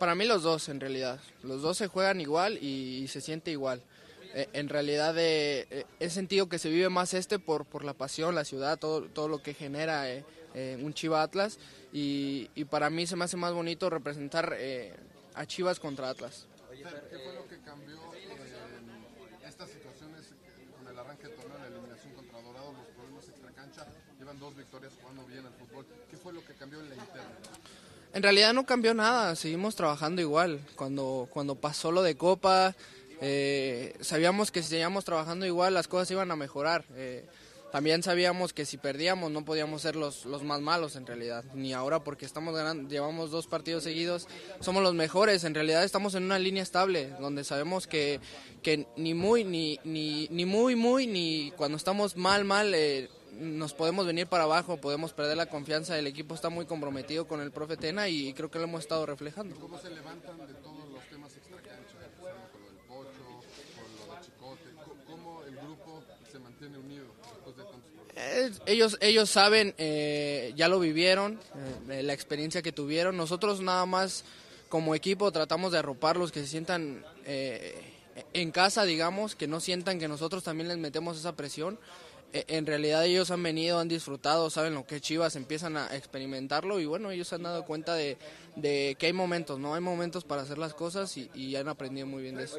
Para 0.00 0.16
mí 0.16 0.24
los 0.24 0.42
dos, 0.42 0.68
en 0.68 0.80
realidad. 0.80 1.20
Los 1.44 1.62
dos 1.62 1.78
se 1.78 1.86
juegan 1.86 2.20
igual 2.20 2.58
y, 2.60 3.06
se 3.06 3.20
siente 3.20 3.52
igual. 3.52 3.80
Eh, 4.34 4.48
en 4.52 4.68
realidad 4.68 5.16
eh, 5.16 5.68
eh, 5.70 5.84
he 6.00 6.10
sentido 6.10 6.48
que 6.48 6.58
se 6.58 6.70
vive 6.70 6.88
más 6.88 7.14
este 7.14 7.38
por, 7.38 7.66
por 7.66 7.84
la 7.84 7.94
pasión, 7.94 8.34
la 8.34 8.44
ciudad, 8.44 8.80
todo, 8.80 9.02
todo 9.02 9.28
lo 9.28 9.44
que 9.44 9.54
genera 9.54 10.10
eh, 10.10 10.24
eh, 10.54 10.76
un 10.82 10.92
Chiva 10.92 11.22
Atlas. 11.22 11.60
Y, 11.92 12.50
y 12.56 12.64
para 12.64 12.90
mí 12.90 13.06
se 13.06 13.14
me 13.14 13.26
hace 13.26 13.36
más 13.36 13.52
bonito 13.52 13.90
representar 13.90 14.56
eh, 14.58 14.92
a 15.34 15.46
Chivas 15.46 15.78
contra 15.78 16.10
Atlas. 16.10 16.46
¿Qué 16.70 17.18
fue 17.18 17.34
lo 17.34 17.46
que 17.46 17.58
cambió 17.60 17.98
en 18.14 19.46
estas 19.46 19.68
situaciones 19.70 20.26
con 20.76 20.88
el 20.88 20.98
arranque 20.98 21.28
del 21.28 21.36
torneo, 21.36 21.58
la 21.58 21.66
eliminación 21.66 22.14
contra 22.14 22.40
Dorados, 22.40 22.74
los 22.76 22.86
problemas 22.96 23.28
extracancha? 23.28 23.86
Llevan 24.18 24.38
dos 24.38 24.56
victorias 24.56 24.92
jugando 25.00 25.24
bien 25.26 25.44
al 25.46 25.52
fútbol. 25.52 25.86
¿Qué 26.10 26.16
fue 26.16 26.32
lo 26.32 26.44
que 26.44 26.54
cambió 26.54 26.80
en 26.80 26.88
la 26.90 26.94
interna? 26.94 27.36
En 28.12 28.22
realidad 28.22 28.52
no 28.52 28.66
cambió 28.66 28.92
nada, 28.92 29.36
seguimos 29.36 29.76
trabajando 29.76 30.20
igual. 30.20 30.60
Cuando, 30.74 31.28
cuando 31.30 31.54
pasó 31.54 31.92
lo 31.92 32.02
de 32.02 32.16
Copa, 32.16 32.74
eh, 33.20 33.96
sabíamos 34.00 34.50
que 34.50 34.62
si 34.62 34.70
seguíamos 34.70 35.04
trabajando 35.04 35.46
igual 35.46 35.74
las 35.74 35.86
cosas 35.86 36.10
iban 36.10 36.30
a 36.30 36.36
mejorar. 36.36 36.84
Eh, 36.94 37.28
también 37.72 38.02
sabíamos 38.02 38.52
que 38.52 38.64
si 38.66 38.76
perdíamos 38.76 39.30
no 39.30 39.44
podíamos 39.44 39.82
ser 39.82 39.96
los, 39.96 40.24
los 40.26 40.42
más 40.42 40.60
malos 40.60 40.96
en 40.96 41.06
realidad, 41.06 41.44
ni 41.54 41.72
ahora 41.72 42.02
porque 42.02 42.26
estamos 42.26 42.54
ganando, 42.54 42.88
llevamos 42.88 43.30
dos 43.30 43.46
partidos 43.46 43.84
seguidos, 43.84 44.26
somos 44.60 44.82
los 44.82 44.94
mejores, 44.94 45.44
en 45.44 45.54
realidad 45.54 45.84
estamos 45.84 46.14
en 46.14 46.24
una 46.24 46.38
línea 46.38 46.62
estable, 46.62 47.10
donde 47.20 47.44
sabemos 47.44 47.86
que, 47.86 48.20
que 48.62 48.86
ni 48.96 49.14
muy, 49.14 49.44
ni, 49.44 49.78
ni, 49.84 50.26
ni 50.30 50.44
muy, 50.46 50.74
muy, 50.76 51.06
ni 51.06 51.52
cuando 51.56 51.76
estamos 51.76 52.16
mal, 52.16 52.44
mal, 52.44 52.72
eh, 52.74 53.08
nos 53.32 53.72
podemos 53.72 54.04
venir 54.06 54.26
para 54.26 54.44
abajo, 54.44 54.78
podemos 54.80 55.12
perder 55.12 55.36
la 55.36 55.46
confianza, 55.46 55.96
el 55.98 56.06
equipo 56.08 56.34
está 56.34 56.50
muy 56.50 56.66
comprometido 56.66 57.28
con 57.28 57.40
el 57.40 57.52
profe 57.52 57.76
Tena 57.76 58.08
y 58.08 58.32
creo 58.34 58.50
que 58.50 58.58
lo 58.58 58.64
hemos 58.64 58.80
estado 58.80 59.06
reflejando. 59.06 59.54
¿Cómo 59.56 59.78
se 59.78 59.88
levantan 59.90 60.36
de 60.46 60.54
todos 60.54 60.88
los 60.90 61.02
temas 61.08 61.34
extracancha? 61.36 61.94
Empezando 62.04 62.50
con 62.50 62.60
lo 62.62 62.66
del 62.68 62.76
Pocho, 62.88 63.10
con 63.76 64.08
lo 64.08 64.14
de 64.16 64.20
Chicote. 64.26 64.70
¿Cómo- 64.84 65.04
¿Cómo 65.06 65.44
el 65.44 65.56
grupo 65.56 66.02
se 66.30 66.38
mantiene 66.40 66.78
unido 66.78 67.04
después 67.32 67.56
de 67.56 67.62
tantos 67.62 67.90
problemas? 67.92 68.16
Eh, 68.16 68.29
ellos, 68.66 68.98
ellos 69.00 69.30
saben, 69.30 69.74
eh, 69.78 70.52
ya 70.56 70.68
lo 70.68 70.78
vivieron, 70.78 71.40
eh, 71.88 72.02
la 72.02 72.12
experiencia 72.12 72.62
que 72.62 72.72
tuvieron. 72.72 73.16
Nosotros 73.16 73.60
nada 73.60 73.86
más 73.86 74.24
como 74.68 74.94
equipo 74.94 75.32
tratamos 75.32 75.72
de 75.72 75.78
arroparlos, 75.78 76.32
que 76.32 76.40
se 76.40 76.46
sientan 76.46 77.04
eh, 77.24 77.74
en 78.32 78.50
casa, 78.50 78.84
digamos, 78.84 79.34
que 79.36 79.48
no 79.48 79.60
sientan 79.60 79.98
que 79.98 80.08
nosotros 80.08 80.42
también 80.44 80.68
les 80.68 80.78
metemos 80.78 81.18
esa 81.18 81.36
presión. 81.36 81.78
E- 82.32 82.44
en 82.48 82.66
realidad 82.66 83.04
ellos 83.04 83.30
han 83.30 83.42
venido, 83.42 83.78
han 83.78 83.88
disfrutado, 83.88 84.50
saben 84.50 84.74
lo 84.74 84.86
que 84.86 84.96
es 84.96 85.02
Chivas, 85.02 85.36
empiezan 85.36 85.76
a 85.76 85.94
experimentarlo 85.96 86.80
y 86.80 86.86
bueno, 86.86 87.10
ellos 87.10 87.28
se 87.28 87.34
han 87.36 87.42
dado 87.42 87.64
cuenta 87.64 87.94
de, 87.94 88.18
de 88.56 88.96
que 88.98 89.06
hay 89.06 89.12
momentos, 89.12 89.58
¿no? 89.58 89.74
Hay 89.74 89.80
momentos 89.80 90.24
para 90.24 90.42
hacer 90.42 90.58
las 90.58 90.74
cosas 90.74 91.16
y, 91.16 91.30
y 91.34 91.56
han 91.56 91.68
aprendido 91.68 92.06
muy 92.06 92.22
bien 92.22 92.36
de 92.36 92.44
eso. 92.44 92.56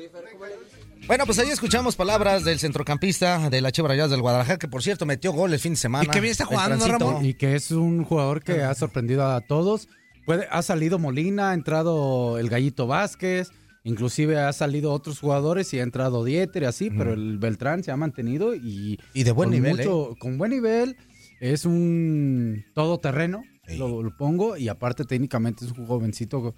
Bueno, 1.08 1.26
pues 1.26 1.40
ahí 1.40 1.50
escuchamos 1.50 1.96
palabras 1.96 2.44
del 2.44 2.60
centrocampista 2.60 3.50
de 3.50 3.62
la 3.62 3.72
Chivas 3.72 3.90
Rayadas 3.90 4.12
del 4.12 4.22
Guadalajara, 4.22 4.58
que 4.58 4.68
por 4.68 4.84
cierto 4.84 5.06
metió 5.06 5.32
gol 5.32 5.54
el 5.54 5.60
fin 5.60 5.74
de 5.74 5.80
semana. 5.80 6.06
Y 6.06 6.08
que 6.08 6.20
bien 6.20 6.32
está 6.32 6.46
jugando, 6.46 6.78
¿no, 6.78 6.86
Transito. 6.86 7.06
Ramón? 7.10 7.26
Y 7.26 7.34
que 7.34 7.56
es 7.56 7.72
un 7.72 8.04
jugador 8.04 8.44
que 8.44 8.64
ha 8.64 8.74
sorprendido 8.76 9.26
a 9.26 9.42
todos. 9.42 9.88
Puede, 10.26 10.48
ha 10.52 10.62
salido 10.62 11.00
Molina, 11.00 11.52
ha 11.52 11.54
entrado 11.54 12.38
el 12.38 12.48
Gallito 12.48 12.86
Vázquez, 12.88 13.50
inclusive 13.84 14.40
ha 14.40 14.54
salido 14.54 14.92
otros 14.94 15.20
jugadores 15.20 15.74
y 15.74 15.80
ha 15.80 15.84
entrado 15.84 16.24
Dieter 16.24 16.64
y 16.64 16.66
así, 16.66 16.90
pero 16.90 17.14
el 17.14 17.38
Beltrán 17.38 17.84
se 17.84 17.92
ha 17.92 17.98
mantenido 17.98 18.56
y, 18.56 19.00
Y 19.14 19.24
de 19.24 19.32
buen 19.32 19.50
con 19.50 19.62
nivel, 19.62 19.80
¿eh? 19.80 20.16
Con 20.20 20.38
buen 20.38 20.52
nivel, 20.52 20.98
es 21.40 21.66
un 21.66 22.64
todoterreno, 22.74 23.44
lo, 23.78 24.04
lo 24.04 24.16
pongo, 24.18 24.58
y 24.58 24.68
aparte 24.68 25.06
técnicamente 25.06 25.66
es 25.66 25.72
un 25.72 25.86
jovencito 25.86 26.56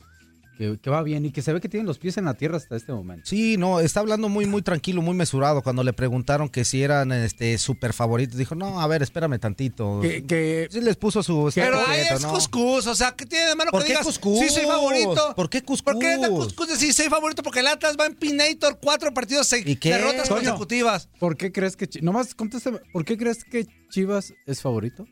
que, 0.58 0.78
que 0.82 0.90
va 0.90 1.02
bien 1.04 1.26
y 1.26 1.32
que 1.32 1.42
se 1.42 1.52
ve 1.54 1.60
que 1.62 1.70
tiene 1.70 1.86
los 1.86 1.98
pies 2.00 2.18
en 2.18 2.26
la 2.26 2.34
tierra 2.36 2.58
hasta 2.58 2.76
este 2.76 2.92
momento. 2.92 3.26
Sí, 3.30 3.58
no, 3.58 3.80
está 3.80 4.00
hablando 4.00 4.30
muy, 4.30 4.46
muy 4.46 4.62
tranquilo, 4.62 5.02
muy 5.02 5.16
mesurado. 5.16 5.62
Cuando 5.62 5.84
le 5.84 5.94
preguntaron 5.94 6.50
que 6.50 6.66
si 6.66 6.82
eran 6.84 7.12
este 7.12 7.58
súper 7.58 7.94
favoritos, 7.94 8.38
dijo, 8.38 8.56
no, 8.56 8.80
a 8.82 8.88
ver, 8.88 9.02
espérame 9.04 9.40
tantito. 9.40 10.00
Que, 10.02 10.26
que- 10.26 10.68
Sí 10.72 10.82
les 10.82 10.96
puso 10.96 11.22
su... 11.24 11.52
Pero 11.54 11.80
ahí 11.88 12.02
es 12.12 12.22
¿no? 12.22 12.30
cuscús, 12.32 12.88
o 12.88 12.96
sea, 12.96 13.12
¿qué 13.16 13.26
tiene 13.26 13.48
de 13.48 13.56
malo 13.56 13.72
¿Por 13.72 13.82
que 13.82 13.88
qué 13.88 13.94
digas? 13.94 14.06
cuscús? 14.06 14.40
Sí, 14.40 14.50
soy 14.50 14.66
favorito. 14.66 15.34
¿Por 15.36 15.50
qué 15.50 15.62
cuscús? 15.62 15.82
¿Por 15.94 16.00
qué 16.00 16.14
es 16.14 16.22
de 16.22 16.30
cuscús 16.30 16.68
decir 16.68 16.94
soy 16.94 17.10
favorito? 17.10 17.44
Porque 17.44 17.60
el 17.60 17.68
Atlas 17.68 17.96
va 18.00 18.06
en 18.06 18.16
Pinator 18.16 18.80
cuatro 18.82 19.14
partidos, 19.14 19.48
seis 19.48 19.64
¿Y 19.68 19.76
qué? 19.76 19.94
derrotas 19.94 20.30
consecutivas. 20.30 21.10
¿Por 21.20 21.36
qué 21.38 21.52
crees 21.52 21.76
que... 21.76 21.88
Nomás 22.02 22.34
contéstame, 22.36 22.80
¿por 22.92 23.06
qué 23.06 23.18
crees 23.18 23.44
que 23.44 23.66
Chivas 23.90 24.34
es 24.46 24.62
favorito? 24.62 25.06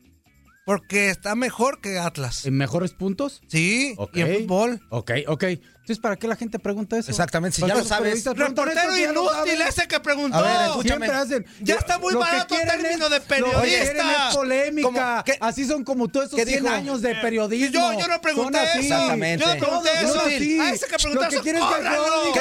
Porque 0.64 1.10
está 1.10 1.34
mejor 1.34 1.80
que 1.80 1.98
Atlas. 1.98 2.46
¿En 2.46 2.56
mejores 2.56 2.92
puntos? 2.92 3.42
Sí, 3.48 3.94
Ok. 3.96 4.16
y 4.16 4.20
en 4.20 4.42
fútbol. 4.42 4.80
Ok, 4.90 5.10
ok. 5.26 5.44
Entonces, 5.82 5.98
¿para 6.00 6.14
qué 6.14 6.28
la 6.28 6.36
gente 6.36 6.60
pregunta 6.60 6.96
eso? 6.96 7.10
Exactamente, 7.10 7.56
si 7.56 7.60
¿Para 7.60 7.74
ya 7.74 7.80
lo 7.80 7.84
sabes. 7.84 8.24
Reportero 8.24 8.94
eso 8.94 9.10
inútil 9.10 9.32
saben? 9.32 9.60
ese 9.62 9.88
que 9.88 9.98
preguntó. 9.98 10.38
A 10.38 10.42
ver, 10.42 10.60
escúchame. 10.68 11.06
Hacen. 11.08 11.44
Ya 11.60 11.74
está 11.74 11.98
muy 11.98 12.14
barato 12.14 12.54
quieren 12.54 12.68
término 12.80 13.06
es- 13.06 13.10
de 13.10 13.16
Lo 13.18 13.24
que 13.24 13.68
quieren 13.68 13.96
periodista. 13.96 14.28
es 14.28 14.36
polémica. 14.36 15.22
¿Qué? 15.26 15.36
Así 15.40 15.66
son 15.66 15.82
como 15.82 16.06
todos 16.06 16.26
esos 16.26 16.36
¿Qué 16.38 16.46
100 16.46 16.62
dijo? 16.62 16.72
años 16.72 17.02
de 17.02 17.16
periodismo. 17.16 17.72
Yo, 17.94 17.98
yo 17.98 18.06
no 18.06 18.20
pregunté 18.20 18.62
eso. 18.62 18.78
Exactamente. 18.78 19.44
Yo 19.44 19.54
no 19.54 19.58
pregunté 19.60 19.90
eso. 20.02 20.20
A 20.20 20.70
ese 20.70 20.86
que 20.86 20.96
preguntó 20.98 21.24
eso, 21.26 21.36
el 21.38 21.42
¿Qué 21.42 21.52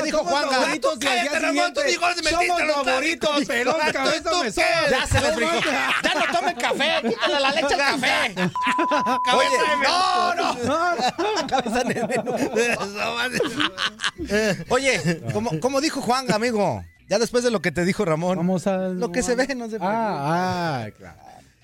dijo 0.03 0.23
al 0.93 0.99
día 0.99 1.09
cállate, 1.15 1.39
Ramón, 1.39 1.73
tú 1.73 1.81
goles 1.97 2.23
metiste 2.23 2.65
los 2.65 2.75
favoritos. 2.85 3.45
Pelón, 3.47 3.75
¿Tú 3.75 3.91
cabeza 3.91 4.29
qué? 4.29 4.43
me 4.43 4.51
sobra. 4.51 4.89
Ya 4.91 5.07
se 5.07 5.19
le 5.21 5.33
frijó. 5.33 5.51
Ya 6.03 6.13
no 6.13 6.25
tomen 6.39 6.55
café, 6.57 6.91
quítale 7.09 7.39
la 7.39 7.51
leche 7.51 7.73
al 7.73 7.79
café. 7.79 8.35
Oye, 9.33 9.57
no, 9.83 10.35
no. 10.35 10.57
Cabeza 11.47 11.83
de 11.83 13.30
Oye, 14.69 15.21
como, 15.33 15.59
como 15.59 15.81
dijo 15.81 16.01
Juan, 16.01 16.31
amigo, 16.31 16.83
ya 17.09 17.19
después 17.19 17.43
de 17.43 17.51
lo 17.51 17.61
que 17.61 17.71
te 17.71 17.85
dijo 17.85 18.05
Ramón, 18.05 18.37
Vamos 18.37 18.67
a... 18.67 18.77
lo 18.89 19.11
que 19.11 19.23
se 19.23 19.35
ve 19.35 19.47
no 19.55 19.65
se 19.65 19.77
preocupe. 19.77 19.87
Ah, 19.87 20.83
ah, 20.85 20.89
claro. 20.97 21.17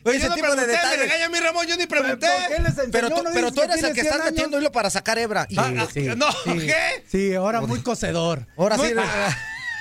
Oye, 0.04 0.18
ese 0.18 0.24
yo 0.26 0.30
no 0.30 0.36
tipo 0.36 0.48
de 0.48 0.54
pregunté, 0.56 0.72
me 0.72 0.78
detalles. 0.78 1.00
regaña 1.00 1.26
a 1.26 1.30
mí, 1.30 1.40
Ramón, 1.40 1.68
yo 1.68 1.76
ni 1.78 1.86
pregunté. 1.86 2.28
¿Por 2.28 2.56
qué 2.56 2.62
les 2.62 2.70
enseñó? 2.70 2.92
Pero 2.92 3.10
tú, 3.10 3.24
¿No 3.24 3.30
pero 3.34 3.52
tú 3.52 3.62
eres 3.62 3.84
el 3.84 3.94
que 3.94 4.02
estás 4.02 4.14
100 4.16 4.22
años? 4.22 4.32
metiendo 4.34 4.60
hilo 4.60 4.72
para 4.72 4.90
sacar 4.90 5.18
hebra. 5.20 5.46
Y- 5.50 5.58
Ah, 5.58 5.74
ah, 5.76 6.16
no, 6.16 6.28
¿qué? 6.60 7.04
Sí, 7.10 7.34
ahora 7.36 7.60
muy 7.62 7.82
cocedor. 7.82 8.48
Ahora 8.56 8.78
sí. 8.78 8.94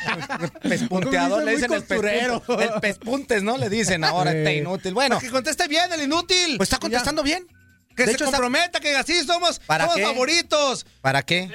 Pespunteador, 0.62 1.43
le 1.45 1.52
dicen 1.57 1.73
el 1.73 1.85
El 1.85 2.81
pespuntes, 2.81 3.43
¿no? 3.43 3.57
Le 3.59 3.69
dicen 3.69 4.05
ahora, 4.05 4.33
este 4.33 4.57
inútil. 4.57 4.95
Bueno, 4.95 5.19
Que 5.19 5.31
conteste 5.31 5.66
bien, 5.69 5.93
el 5.93 6.02
inútil. 6.02 6.57
pues 6.57 6.69
está 6.69 6.78
contestando 6.78 7.23
bien. 7.23 7.47
Que 7.97 8.03
de 8.05 8.09
se 8.11 8.15
hecho, 8.17 8.25
está- 8.26 8.37
comprometa, 8.37 8.79
que 8.81 8.95
así 8.97 9.25
somos, 9.25 9.59
¿Para 9.61 9.85
somos 9.85 9.97
qué? 9.97 10.05
favoritos. 10.05 10.87
¿Para 11.00 11.23
qué? 11.23 11.50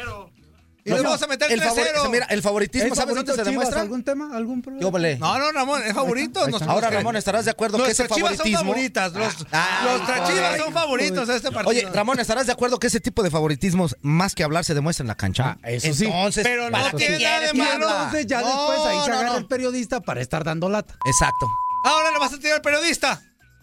Y 0.84 0.90
nos 0.90 1.04
vamos 1.04 1.22
a 1.22 1.28
meter 1.28 1.52
el, 1.52 1.62
favori- 1.62 1.92
3-0. 1.94 2.10
mira, 2.10 2.26
el 2.32 2.42
favoritismo, 2.42 2.88
¿Es 2.88 2.96
¿sabes 2.98 3.14
dónde 3.14 3.32
favorito 3.32 3.34
se 3.34 3.38
Chivas? 3.38 3.46
demuestra? 3.52 3.82
¿Algún 3.82 4.04
tema? 4.04 4.36
¿Algún 4.36 4.62
problema? 4.64 5.20
No, 5.20 5.38
no, 5.38 5.52
Ramón, 5.52 5.84
es 5.86 5.94
favorito. 5.94 6.40
Ahí 6.40 6.46
está. 6.48 6.52
Nosotros 6.66 6.70
Ahora, 6.74 6.90
Ramón, 6.90 7.16
estarás 7.18 7.46
de 7.46 7.52
acuerdo 7.52 7.78
que 7.78 7.92
ese 7.92 8.02
Nuestras 8.02 8.18
chivas 8.18 8.32
son 8.38 8.52
favoritismo. 8.52 8.72
favoritas. 8.72 9.14
Los, 9.14 9.48
Ah, 9.52 9.82
los 9.86 10.08
trachivas 10.08 10.58
son 10.58 10.74
favoritos 10.74 11.28
de 11.28 11.36
este 11.36 11.52
partido. 11.52 11.70
Oye, 11.70 11.88
Ramón, 11.96 12.20
¿estarás 12.20 12.48
de 12.48 12.54
acuerdo 12.54 12.80
que 12.80 12.88
ese 12.88 13.00
tipo 13.00 13.22
de 13.22 13.30
favoritismos, 13.30 13.96
más 14.02 14.34
que 14.34 14.44
hablar, 14.44 14.66
se 14.66 14.74
demuestra 14.74 15.04
en 15.04 15.08
la 15.10 15.16
cancha? 15.16 15.60
Ah, 15.62 15.70
eso 15.70 15.94
sí. 15.94 16.06
Entonces, 16.06 16.44
Pero 16.44 16.66
no 16.66 16.72
¿para 16.72 16.90
qué 16.90 16.98
tiene 16.98 17.20
nada 17.26 17.40
de 17.42 17.54
malo. 17.54 17.88
entonces 17.88 18.26
ya 18.26 18.42
No, 18.42 18.48
después 18.48 18.80
ahí 18.88 19.06
se 19.06 19.12
agarra 19.12 19.28
no. 19.34 19.38
el 19.38 19.46
periodista 19.46 20.02
para 20.02 20.20
estar 20.22 20.44
dando 20.44 20.68
lata. 20.68 20.96
Exacto. 21.06 21.48
Ahora 21.86 22.10
le 22.10 22.18
vas 22.18 22.34
a 22.34 22.40
tirar 22.40 22.56
al 22.56 22.62
periodista. 22.64 23.22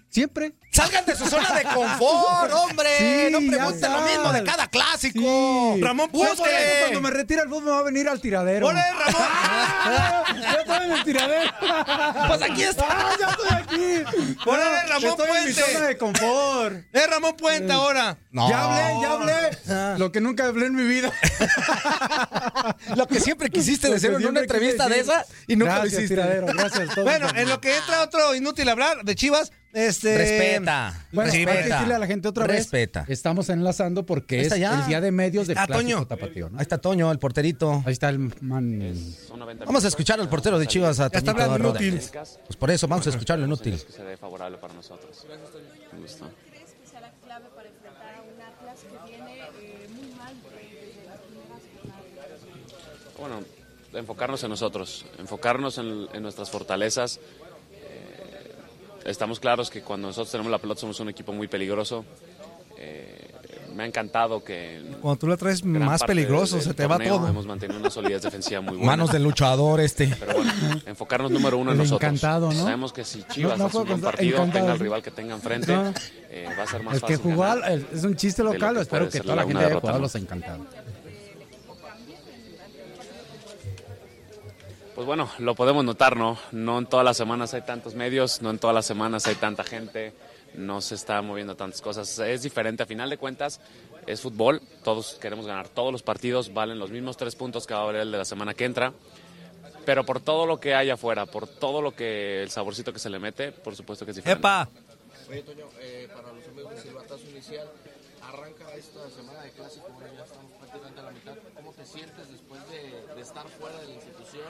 Siempre. 0.08 0.54
Salgan 0.70 1.04
de 1.06 1.16
su 1.16 1.26
zona 1.26 1.52
de 1.54 1.62
confort, 1.64 2.52
hombre. 2.54 2.88
Sí, 2.98 3.28
no 3.32 3.38
pregunten 3.50 3.92
lo 3.92 4.00
mismo 4.02 4.32
de 4.32 4.44
cada 4.44 4.68
clásico. 4.68 5.74
Sí. 5.74 5.80
Ramón, 5.82 6.08
Pues 6.12 6.32
cuando 6.38 7.00
me 7.00 7.10
retira 7.10 7.42
el 7.42 7.48
fútbol 7.48 7.64
me 7.64 7.70
va 7.70 7.78
a 7.80 7.82
venir 7.82 8.08
al 8.08 8.20
tiradero. 8.20 8.66
¡Órale, 8.66 8.92
Ramón! 8.92 9.22
ya 10.42 10.52
estoy 10.60 10.84
en 10.86 10.92
el 10.92 11.04
tiradero. 11.04 11.50
Pues 12.28 12.42
aquí 12.42 12.62
está. 12.62 12.84
Ah, 12.98 13.14
ya 13.18 13.28
estoy 13.28 13.48
aquí. 13.50 14.36
Órale, 14.46 14.82
Ramón 14.88 15.10
estoy 15.10 15.26
en 15.28 15.34
mi 15.46 15.52
Puente. 15.52 15.72
zona 15.72 15.86
de 15.86 15.98
confort. 15.98 16.74
Es 16.92 17.10
Ramón 17.10 17.36
Puente 17.36 17.72
ahora. 17.72 18.18
No. 18.30 18.48
Ya 18.48 18.64
hablé, 18.64 19.02
ya 19.02 19.12
hablé. 19.12 19.98
Lo 19.98 20.12
que 20.12 20.20
nunca 20.20 20.46
hablé 20.46 20.66
en 20.66 20.74
mi 20.74 20.84
vida. 20.84 21.12
Lo 22.96 23.06
que 23.06 23.20
siempre 23.20 23.50
quisiste 23.50 23.88
decir 23.88 24.10
en 24.12 24.26
una 24.26 24.40
entrevista 24.40 24.88
de 24.88 25.00
esa 25.00 25.24
y 25.46 25.56
nunca 25.56 25.76
gracias, 25.76 25.92
lo 25.92 25.98
hiciste. 26.00 26.14
tiradero, 26.14 26.46
gracias. 26.46 26.88
todos 26.94 27.04
Bueno, 27.04 27.28
en 27.34 27.48
lo 27.48 27.60
que 27.60 27.76
entra 27.76 28.02
otro 28.02 28.34
inútil 28.34 28.68
hablar 28.68 29.04
de 29.04 29.14
Chivas, 29.14 29.52
este... 29.72 30.57
Respeta. 30.66 31.06
Bueno, 31.12 31.30
respeta. 31.32 31.74
decirle 31.76 31.94
a 31.94 31.98
la 31.98 32.06
gente 32.06 32.28
otra 32.28 32.46
vez. 32.46 32.56
Respeta. 32.56 33.04
Estamos 33.08 33.48
enlazando 33.48 34.04
porque 34.06 34.36
Ahí 34.36 34.40
es 34.42 34.46
está 34.48 34.56
ya. 34.58 34.80
el 34.80 34.86
día 34.86 35.00
de 35.00 35.10
medios 35.12 35.46
del 35.46 35.56
clásico 35.56 35.78
Toño. 35.78 36.06
tapatío, 36.06 36.50
¿no? 36.50 36.58
Ahí 36.58 36.62
está 36.62 36.78
Toño, 36.78 37.10
el 37.12 37.18
porterito. 37.18 37.82
Ahí 37.86 37.92
está 37.92 38.08
el 38.08 38.18
man. 38.40 38.94
Vamos 39.66 39.84
a 39.84 39.88
escuchar 39.88 40.20
al 40.20 40.28
portero 40.28 40.58
de 40.58 40.66
Chivas, 40.66 41.00
a 41.00 41.06
está 41.06 41.20
Toñito 41.20 41.42
hablando 41.42 41.68
Roda. 41.72 41.82
inútil. 41.82 42.08
Pues 42.46 42.56
por 42.58 42.70
eso, 42.70 42.88
vamos 42.88 43.06
a 43.06 43.10
escucharlo 43.10 43.44
inútil. 43.46 43.82
que 43.84 43.92
se 43.92 44.02
dé 44.04 44.16
favorable 44.16 44.58
para 44.58 44.74
nosotros. 44.74 45.26
Un 45.92 46.00
gusto. 46.02 46.28
¿Crees 46.50 46.70
que 46.82 46.86
sea 46.90 47.00
la 47.00 47.10
clave 47.24 47.46
para 47.54 47.68
enfrentar 47.68 48.14
a 48.14 48.22
un 48.22 48.40
Atlas 48.40 48.80
que 48.82 49.10
viene 49.10 49.38
eh, 49.40 49.88
muy 49.94 50.12
mal 50.16 50.34
desde 50.34 51.06
las 51.08 51.18
primeras 51.20 51.60
jornadas? 51.82 52.40
Bueno, 53.18 53.40
enfocarnos 53.94 54.42
en 54.44 54.50
nosotros, 54.50 55.06
enfocarnos 55.18 55.78
en, 55.78 56.06
en 56.12 56.22
nuestras 56.22 56.50
fortalezas. 56.50 57.20
Estamos 59.08 59.40
claros 59.40 59.70
que 59.70 59.82
cuando 59.82 60.08
nosotros 60.08 60.30
tenemos 60.30 60.50
la 60.50 60.58
pelota 60.58 60.80
somos 60.80 61.00
un 61.00 61.08
equipo 61.08 61.32
muy 61.32 61.48
peligroso. 61.48 62.04
Eh, 62.76 63.24
me 63.74 63.82
ha 63.84 63.86
encantado 63.86 64.42
que... 64.44 64.82
Cuando 65.00 65.18
tú 65.18 65.26
la 65.28 65.36
traes 65.36 65.64
más 65.64 66.02
peligroso, 66.04 66.56
del 66.56 66.64
se 66.64 66.74
te 66.74 66.86
va 66.86 66.96
torneo 66.96 67.16
todo. 67.16 67.28
Hemos 67.28 67.46
mantenido 67.46 67.78
una 67.80 67.90
solidez 67.90 68.22
defensiva 68.22 68.60
muy 68.60 68.72
buena. 68.76 68.86
Manos 68.86 69.12
del 69.12 69.22
luchador 69.22 69.80
este. 69.80 70.14
Pero 70.18 70.34
bueno, 70.34 70.52
enfocarnos 70.86 71.30
número 71.30 71.58
uno 71.58 71.70
en 71.72 71.76
El 71.80 71.84
nosotros. 71.84 72.02
encantado, 72.08 72.52
¿no? 72.52 72.62
Sabemos 72.64 72.92
que 72.92 73.04
si 73.04 73.22
Chivas 73.24 73.52
No, 73.58 73.64
no 73.64 73.66
hace 73.68 73.78
un 73.78 73.86
buen 73.88 74.00
partido, 74.00 74.36
encantado, 74.38 74.64
tenga 74.64 74.76
¿sí? 74.76 74.82
rival 74.82 75.02
que 75.02 75.10
tenga 75.10 75.34
enfrente, 75.34 75.72
No. 75.74 75.92
eh, 76.30 76.48
va 76.58 76.62
a 76.62 76.66
ser 76.66 76.82
más 76.82 76.94
El 76.94 77.00
que 77.02 77.16
fácil 77.18 77.36
ganar. 77.36 77.62
al- 77.64 77.86
es 77.92 78.04
un 78.04 78.16
chiste 78.16 78.42
lo 78.42 78.52
local. 78.52 78.74
que 78.76 78.80
Espero 78.82 79.08
que 79.08 79.20
toda 79.20 79.36
la 79.36 79.44
gente 79.44 79.64
haya 79.64 79.80
jugado 79.80 79.98
los 80.00 80.14
encantados. 80.14 80.66
Pues 84.98 85.06
bueno, 85.06 85.30
lo 85.38 85.54
podemos 85.54 85.84
notar, 85.84 86.16
¿no? 86.16 86.36
No 86.50 86.76
en 86.76 86.86
todas 86.86 87.04
las 87.04 87.16
semanas 87.16 87.54
hay 87.54 87.62
tantos 87.62 87.94
medios, 87.94 88.42
no 88.42 88.50
en 88.50 88.58
todas 88.58 88.74
las 88.74 88.84
semanas 88.84 89.28
hay 89.28 89.36
tanta 89.36 89.62
gente, 89.62 90.12
no 90.54 90.80
se 90.80 90.96
está 90.96 91.22
moviendo 91.22 91.54
tantas 91.54 91.80
cosas. 91.80 92.18
Es 92.18 92.42
diferente, 92.42 92.82
a 92.82 92.86
final 92.86 93.08
de 93.08 93.16
cuentas, 93.16 93.60
es 94.08 94.20
fútbol, 94.20 94.60
todos 94.82 95.14
queremos 95.20 95.46
ganar 95.46 95.68
todos 95.68 95.92
los 95.92 96.02
partidos, 96.02 96.52
valen 96.52 96.80
los 96.80 96.90
mismos 96.90 97.16
tres 97.16 97.36
puntos 97.36 97.64
que 97.64 97.74
va 97.74 97.82
a 97.82 97.84
valer 97.84 98.00
el 98.00 98.10
de 98.10 98.18
la 98.18 98.24
semana 98.24 98.54
que 98.54 98.64
entra. 98.64 98.92
Pero 99.86 100.04
por 100.04 100.18
todo 100.18 100.46
lo 100.46 100.58
que 100.58 100.74
hay 100.74 100.90
afuera, 100.90 101.26
por 101.26 101.46
todo 101.46 101.80
lo 101.80 101.94
que 101.94 102.42
el 102.42 102.50
saborcito 102.50 102.92
que 102.92 102.98
se 102.98 103.08
le 103.08 103.20
mete, 103.20 103.52
por 103.52 103.76
supuesto 103.76 104.04
que 104.04 104.10
es 104.10 104.16
diferente. 104.16 104.40
¡Epa! 104.40 104.68
Oye, 105.30 105.42
Toño, 105.42 105.68
eh, 105.78 106.08
para 106.12 106.32
los 106.32 106.44
amigos 106.48 106.72
silbatazo 106.82 107.22
inicial, 107.30 107.68
arranca 108.28 108.74
esta 108.76 109.08
semana 109.10 109.42
de 109.42 109.50
clásico, 109.50 109.88
bueno, 109.94 110.12
ya 110.14 110.24
estamos 110.24 110.52
prácticamente 110.52 111.00
a 111.00 111.04
la 111.04 111.10
mitad. 111.10 111.34
¿Cómo 111.54 111.72
te 111.72 111.84
sientes 111.84 112.30
después 112.30 112.60
de, 112.68 113.20
estar 113.20 113.48
fuera 113.48 113.78
de 113.80 113.86
la 113.88 113.94
institución? 113.94 114.46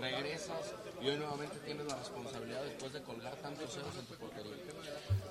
Regresas 0.00 0.74
y 1.02 1.08
hoy 1.08 1.16
nuevamente 1.16 1.58
tienes 1.64 1.86
la 1.86 1.96
responsabilidad 1.96 2.62
después 2.62 2.92
de 2.92 3.02
colgar 3.02 3.34
tantos 3.36 3.72
ceros 3.72 3.94
en 3.98 4.06
tu 4.06 4.14
portería. 4.14 4.52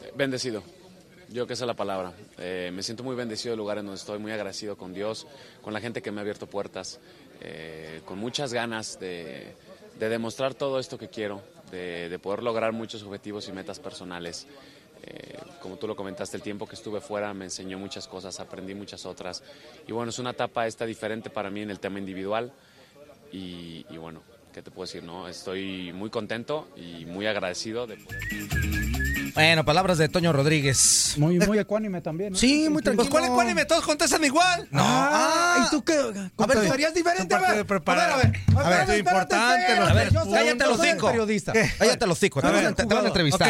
Eh, 0.01 0.11
Bendecido. 0.15 0.63
Yo 1.29 1.45
que 1.45 1.53
esa 1.53 1.65
es 1.65 1.67
la 1.67 1.75
palabra. 1.75 2.13
Eh, 2.37 2.71
me 2.73 2.83
siento 2.83 3.03
muy 3.03 3.15
bendecido 3.15 3.51
del 3.51 3.59
lugar 3.59 3.77
en 3.77 3.85
donde 3.85 3.99
estoy, 3.99 4.17
muy 4.19 4.31
agradecido 4.31 4.77
con 4.77 4.93
Dios, 4.93 5.27
con 5.61 5.73
la 5.73 5.81
gente 5.81 6.01
que 6.01 6.11
me 6.11 6.19
ha 6.19 6.21
abierto 6.21 6.47
puertas, 6.47 6.99
eh, 7.41 8.01
con 8.05 8.17
muchas 8.17 8.53
ganas 8.53 8.97
de, 8.99 9.53
de 9.99 10.09
demostrar 10.09 10.53
todo 10.53 10.79
esto 10.79 10.97
que 10.97 11.09
quiero, 11.09 11.41
de 11.69 12.17
poder 12.23 12.43
lograr 12.43 12.71
muchos 12.71 13.03
objetivos 13.03 13.49
y 13.49 13.51
metas 13.51 13.77
personales. 13.79 14.47
Eh, 15.03 15.37
como 15.61 15.77
tú 15.77 15.87
lo 15.87 15.95
comentaste, 15.95 16.37
el 16.37 16.43
tiempo 16.43 16.67
que 16.67 16.75
estuve 16.75 17.01
fuera 17.01 17.33
me 17.33 17.45
enseñó 17.45 17.77
muchas 17.77 18.07
cosas, 18.07 18.39
aprendí 18.39 18.73
muchas 18.75 19.05
otras. 19.05 19.43
Y 19.87 19.91
bueno, 19.91 20.09
es 20.09 20.19
una 20.19 20.31
etapa 20.31 20.67
esta 20.67 20.85
diferente 20.85 21.29
para 21.29 21.49
mí 21.49 21.61
en 21.61 21.69
el 21.69 21.79
tema 21.79 21.99
individual. 21.99 22.51
Y, 23.31 23.83
bueno, 23.97 24.21
¿qué 24.53 24.61
te 24.61 24.71
puedo 24.71 24.85
decir? 24.85 25.03
no 25.03 25.27
Estoy 25.27 25.91
muy 25.93 26.09
contento 26.09 26.69
y 26.75 27.05
muy 27.05 27.27
agradecido 27.27 27.85
de 27.85 27.97
poder... 27.97 28.86
Bueno, 29.37 29.63
palabras 29.63 29.99
de 29.99 30.09
Toño 30.09 30.33
Rodríguez. 30.33 31.13
Muy, 31.17 31.37
muy 31.37 31.59
ecuánime 31.59 32.01
también, 32.01 32.33
¿no? 32.33 32.39
Sí, 32.39 32.63
muy 32.69 32.81
Pues 32.81 32.85
tranquilo. 32.85 33.09
¿cuál 33.11 33.23
es 33.25 33.29
cuál? 33.29 33.49
Y 33.51 33.53
me 33.53 33.65
todos 33.65 33.83
contestan 33.85 34.23
igual. 34.25 34.67
No. 34.71 34.81
Ah, 34.83 35.63
¿y 35.67 35.69
tú 35.69 35.83
qué? 35.83 35.95
¿Contestarías 36.35 36.91
diferente? 36.91 37.35
A 37.35 37.39
ver, 37.39 37.55
de 37.57 37.65
preparar. 37.65 38.13
a 38.13 38.15
ver, 38.17 38.25
a 38.25 38.29
ver. 38.29 38.35
A 38.65 38.69
ver, 38.69 38.79
espérate, 38.79 38.97
importante, 38.97 39.61
espérate, 39.61 39.79
los 39.79 39.89
A 39.89 39.93
ver, 39.93 40.11
yo 40.13 40.23
soy- 40.23 40.33
cállate 40.33 40.63
los 40.65 40.81
cinco. 40.81 41.07
Cállate 41.77 42.07
los 42.07 42.17
cinco, 42.19 42.41
te, 42.41 42.47
A 42.47 42.49
van 42.49 42.55
ver, 42.57 42.65
a- 42.65 42.67
a 42.67 43.07
entrevistar. 43.07 43.47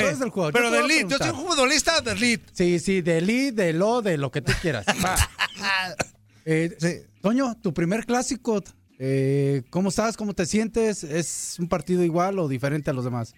Pero 0.52 0.72
de 0.72 0.78
a 0.80 1.08
yo 1.08 1.18
soy 1.18 1.30
un 1.30 1.48
futbolista 1.48 2.02
de 2.02 2.12
elite. 2.12 2.44
Sí, 2.52 2.80
sí, 2.80 3.02
de 3.02 3.22
li, 3.22 3.52
de 3.52 3.72
lo, 3.72 4.02
de 4.02 4.18
lo 4.18 4.30
que 4.30 4.42
tú 4.42 4.52
quieras. 4.62 4.86
Eh, 6.50 6.76
Sí. 6.80 7.02
Toño, 7.22 7.58
tu 7.62 7.74
primer 7.74 8.06
clásico, 8.06 8.64
eh, 9.00 9.64
¿cómo 9.70 9.90
estás? 9.90 10.16
¿Cómo 10.16 10.34
te 10.34 10.46
sientes? 10.46 11.04
¿Es 11.04 11.56
un 11.60 11.68
partido 11.68 12.04
igual 12.04 12.40
o 12.40 12.48
diferente 12.48 12.90
a 12.90 12.94
los 12.94 13.04
demás? 13.04 13.34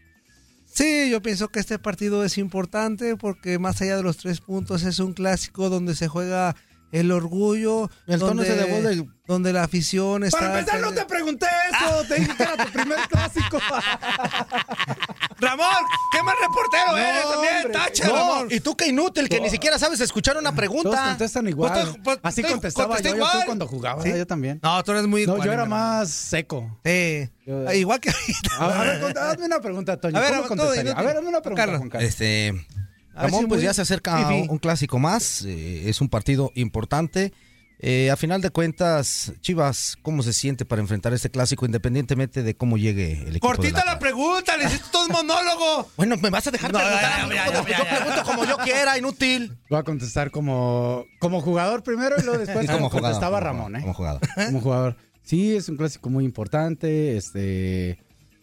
Sí, 0.72 1.10
yo 1.10 1.22
pienso 1.22 1.50
que 1.50 1.60
este 1.60 1.78
partido 1.80 2.24
es 2.24 2.38
importante 2.38 3.18
porque 3.18 3.60
más 3.60 3.82
allá 3.82 3.98
de 3.98 4.04
los 4.04 4.18
tres 4.18 4.40
puntos 4.40 4.84
es 4.84 5.00
un 5.00 5.14
clásico 5.14 5.70
donde 5.70 5.96
se 5.96 6.08
juega 6.08 6.56
el 6.91 7.12
orgullo, 7.12 7.89
El 8.08 8.19
tono 8.19 8.28
donde, 8.36 8.43
ese 8.47 8.56
de 8.56 8.71
voz 8.71 8.84
de- 8.84 9.08
donde 9.28 9.54
la 9.54 9.63
afición 9.63 10.23
está... 10.23 10.39
Para 10.39 10.60
empezar, 10.60 10.82
no 10.82 10.91
te 10.91 11.06
pregunté 11.06 11.45
eso. 11.71 12.04
Te 12.08 12.15
dije 12.15 12.36
que 12.36 12.43
era 12.43 12.58
tu 12.65 12.71
primer 12.71 12.97
clásico. 13.08 13.60
Ramón, 15.39 15.67
¿qué 16.12 16.23
más 16.23 16.36
reportero 16.41 16.97
eres 16.97 17.23
también? 17.30 17.56
hombre. 17.58 17.73
Tacha, 17.73 18.08
No, 18.08 18.15
Ramón. 18.15 18.47
y 18.49 18.60
tú 18.60 18.75
qué 18.75 18.88
inútil, 18.88 19.30
que 19.30 19.39
ni 19.39 19.49
siquiera 19.49 19.78
sabes 19.80 19.99
escuchar 20.02 20.36
una 20.38 20.49
Todos 20.49 20.56
pregunta. 20.58 21.04
contestan 21.10 21.47
igual. 21.47 21.71
Pues 21.73 21.86
tú- 21.93 22.04
pues, 22.04 22.19
Así 22.23 22.41
tú 22.41 22.49
contestaba 22.49 22.97
yo, 22.97 23.10
yo 23.12 23.15
igual. 23.15 23.45
cuando 23.45 23.67
jugaba. 23.67 24.04
Sí. 24.04 24.12
Yo 24.17 24.28
también. 24.28 24.60
No, 24.63 24.84
tú 24.84 24.91
eres 24.91 25.08
muy... 25.08 25.25
No, 25.25 25.43
yo 25.43 25.52
era 25.54 25.65
más 25.65 26.10
seco. 26.10 26.80
Sí. 26.84 27.30
Yo- 27.45 27.71
Igual 27.71 27.99
que... 27.99 28.10
A, 28.60 28.65
a 28.65 28.84
ver, 28.84 29.17
hazme 29.17 29.45
una 29.45 29.60
pregunta, 29.62 29.97
Toño. 29.97 30.17
A 30.17 30.21
ver, 30.21 30.41
¿Cómo. 30.47 30.63
A 30.63 30.67
ver, 30.71 30.88
hazme 30.89 31.30
una 31.30 31.41
pregunta, 31.41 31.54
Carlos. 31.56 31.78
Juan 31.78 31.89
Carlos. 31.89 32.10
Este, 32.10 32.65
Ramón, 33.24 33.48
pues 33.48 33.62
ya 33.62 33.74
se 33.74 33.82
acerca 33.82 34.18
fifi. 34.28 34.48
un 34.50 34.58
clásico 34.58 35.00
más. 35.00 35.44
eh, 35.46 35.90
es 35.90 36.02
un 36.02 36.10
partido 36.10 36.52
importante. 36.56 37.34
Eh, 37.82 38.12
a 38.12 38.18
final 38.18 38.42
de 38.42 38.50
cuentas, 38.50 39.32
Chivas, 39.40 39.98
¿cómo 40.02 40.22
se 40.22 40.34
siente 40.34 40.66
para 40.66 40.82
enfrentar 40.82 41.14
este 41.14 41.30
clásico 41.32 41.66
independientemente 41.66 42.44
de 42.44 42.54
cómo 42.54 42.78
llegue 42.78 43.22
el 43.22 43.30
equipo? 43.30 43.48
Cortita 43.48 43.86
la 43.86 43.98
pregunta, 43.98 44.58
le 44.58 44.66
hiciste 44.66 44.88
todo 44.92 45.06
un 45.06 45.14
monólogo. 45.14 45.90
Bueno, 45.96 46.18
¿me 46.18 46.30
vas 46.30 46.46
a 46.48 46.52
dejar 46.52 46.74
No, 46.74 46.80
preguntar? 46.80 47.02
ya, 47.02 47.18
ya, 47.18 47.24
amigo? 47.24 47.36
ya, 47.36 47.46
ya, 47.46 47.70
ya, 47.70 47.78
yo 47.78 47.98
pregunto 47.98 48.24
como 48.26 48.44
yo 48.46 48.58
quiera, 48.58 48.98
inútil. 48.98 49.58
Voy 49.70 49.80
a 49.80 49.84
contestar 49.84 50.30
como, 50.30 51.06
como 51.20 51.40
jugador 51.40 51.82
primero 51.82 52.18
y 52.20 52.24
luego 52.24 52.40
después 52.40 52.66
Y 52.66 52.68
como, 52.68 52.78
como 52.80 52.90
jugador, 52.90 53.12
contestaba 53.14 53.38
como 53.40 53.46
Ramón, 53.48 53.76
¿eh? 53.78 53.82
Como 53.82 53.94
jugador. 53.94 54.22
Como 54.48 54.60
jugador. 54.62 54.98
Sí, 55.24 55.56
es 55.56 55.70
un 55.70 55.78
clásico 55.78 56.10
muy 56.10 56.26
importante. 56.26 57.16
Este, 57.16 57.98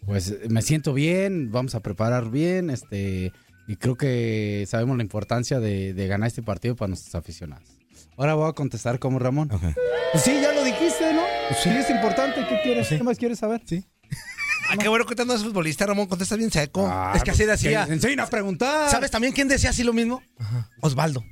pues 0.07 0.35
me 0.49 0.63
siento 0.63 0.95
bien, 0.95 1.51
vamos 1.53 1.75
a 1.75 1.81
preparar 1.81 2.31
bien, 2.31 2.71
este, 2.71 3.33
y 3.67 3.77
creo 3.77 3.97
que 3.97 4.65
sabemos 4.69 4.97
la 4.97 5.03
importancia 5.03 5.61
de, 5.61 5.93
de 5.95 6.07
ganar 6.07 6.29
este 6.29 6.43
partido 6.43 6.77
para 6.77 6.89
nuestros 6.89 7.15
aficionados. 7.15 7.69
Ahora 8.17 8.35
voy 8.35 8.49
a 8.49 8.53
contestar 8.53 8.99
como 8.99 9.19
Ramón. 9.19 9.49
Pues 10.13 10.25
sí, 10.25 10.39
ya 10.41 10.53
lo 10.53 10.65
dijiste, 10.65 11.13
¿no? 11.13 11.23
Pues 11.49 11.61
sí. 11.61 11.69
es 11.69 11.91
importante. 11.91 12.47
¿Qué 12.49 12.61
quieres? 12.63 12.89
¿Qué 12.89 13.03
más 13.03 13.19
quieres 13.19 13.39
saber? 13.39 13.63
Sí. 13.67 13.85
Ah, 14.69 14.77
qué 14.77 14.89
bueno 14.89 15.05
que 15.05 15.15
no 15.25 15.33
eres 15.33 15.45
futbolista, 15.45 15.87
Ramón. 15.87 16.07
Contestas 16.07 16.39
bien 16.39 16.51
seco. 16.51 16.91
es 17.15 17.23
que 17.23 17.31
así 17.31 17.45
decía. 17.45 17.87
Que 17.87 17.93
enseñen 17.93 18.21
a 18.21 18.27
preguntar. 18.27 18.91
¿Sabes 18.91 19.11
también 19.11 19.33
quién 19.33 19.49
decía 19.49 19.71
así 19.71 19.85
lo 19.85 19.93
mismo? 19.93 20.23
Osvaldo. 20.81 21.23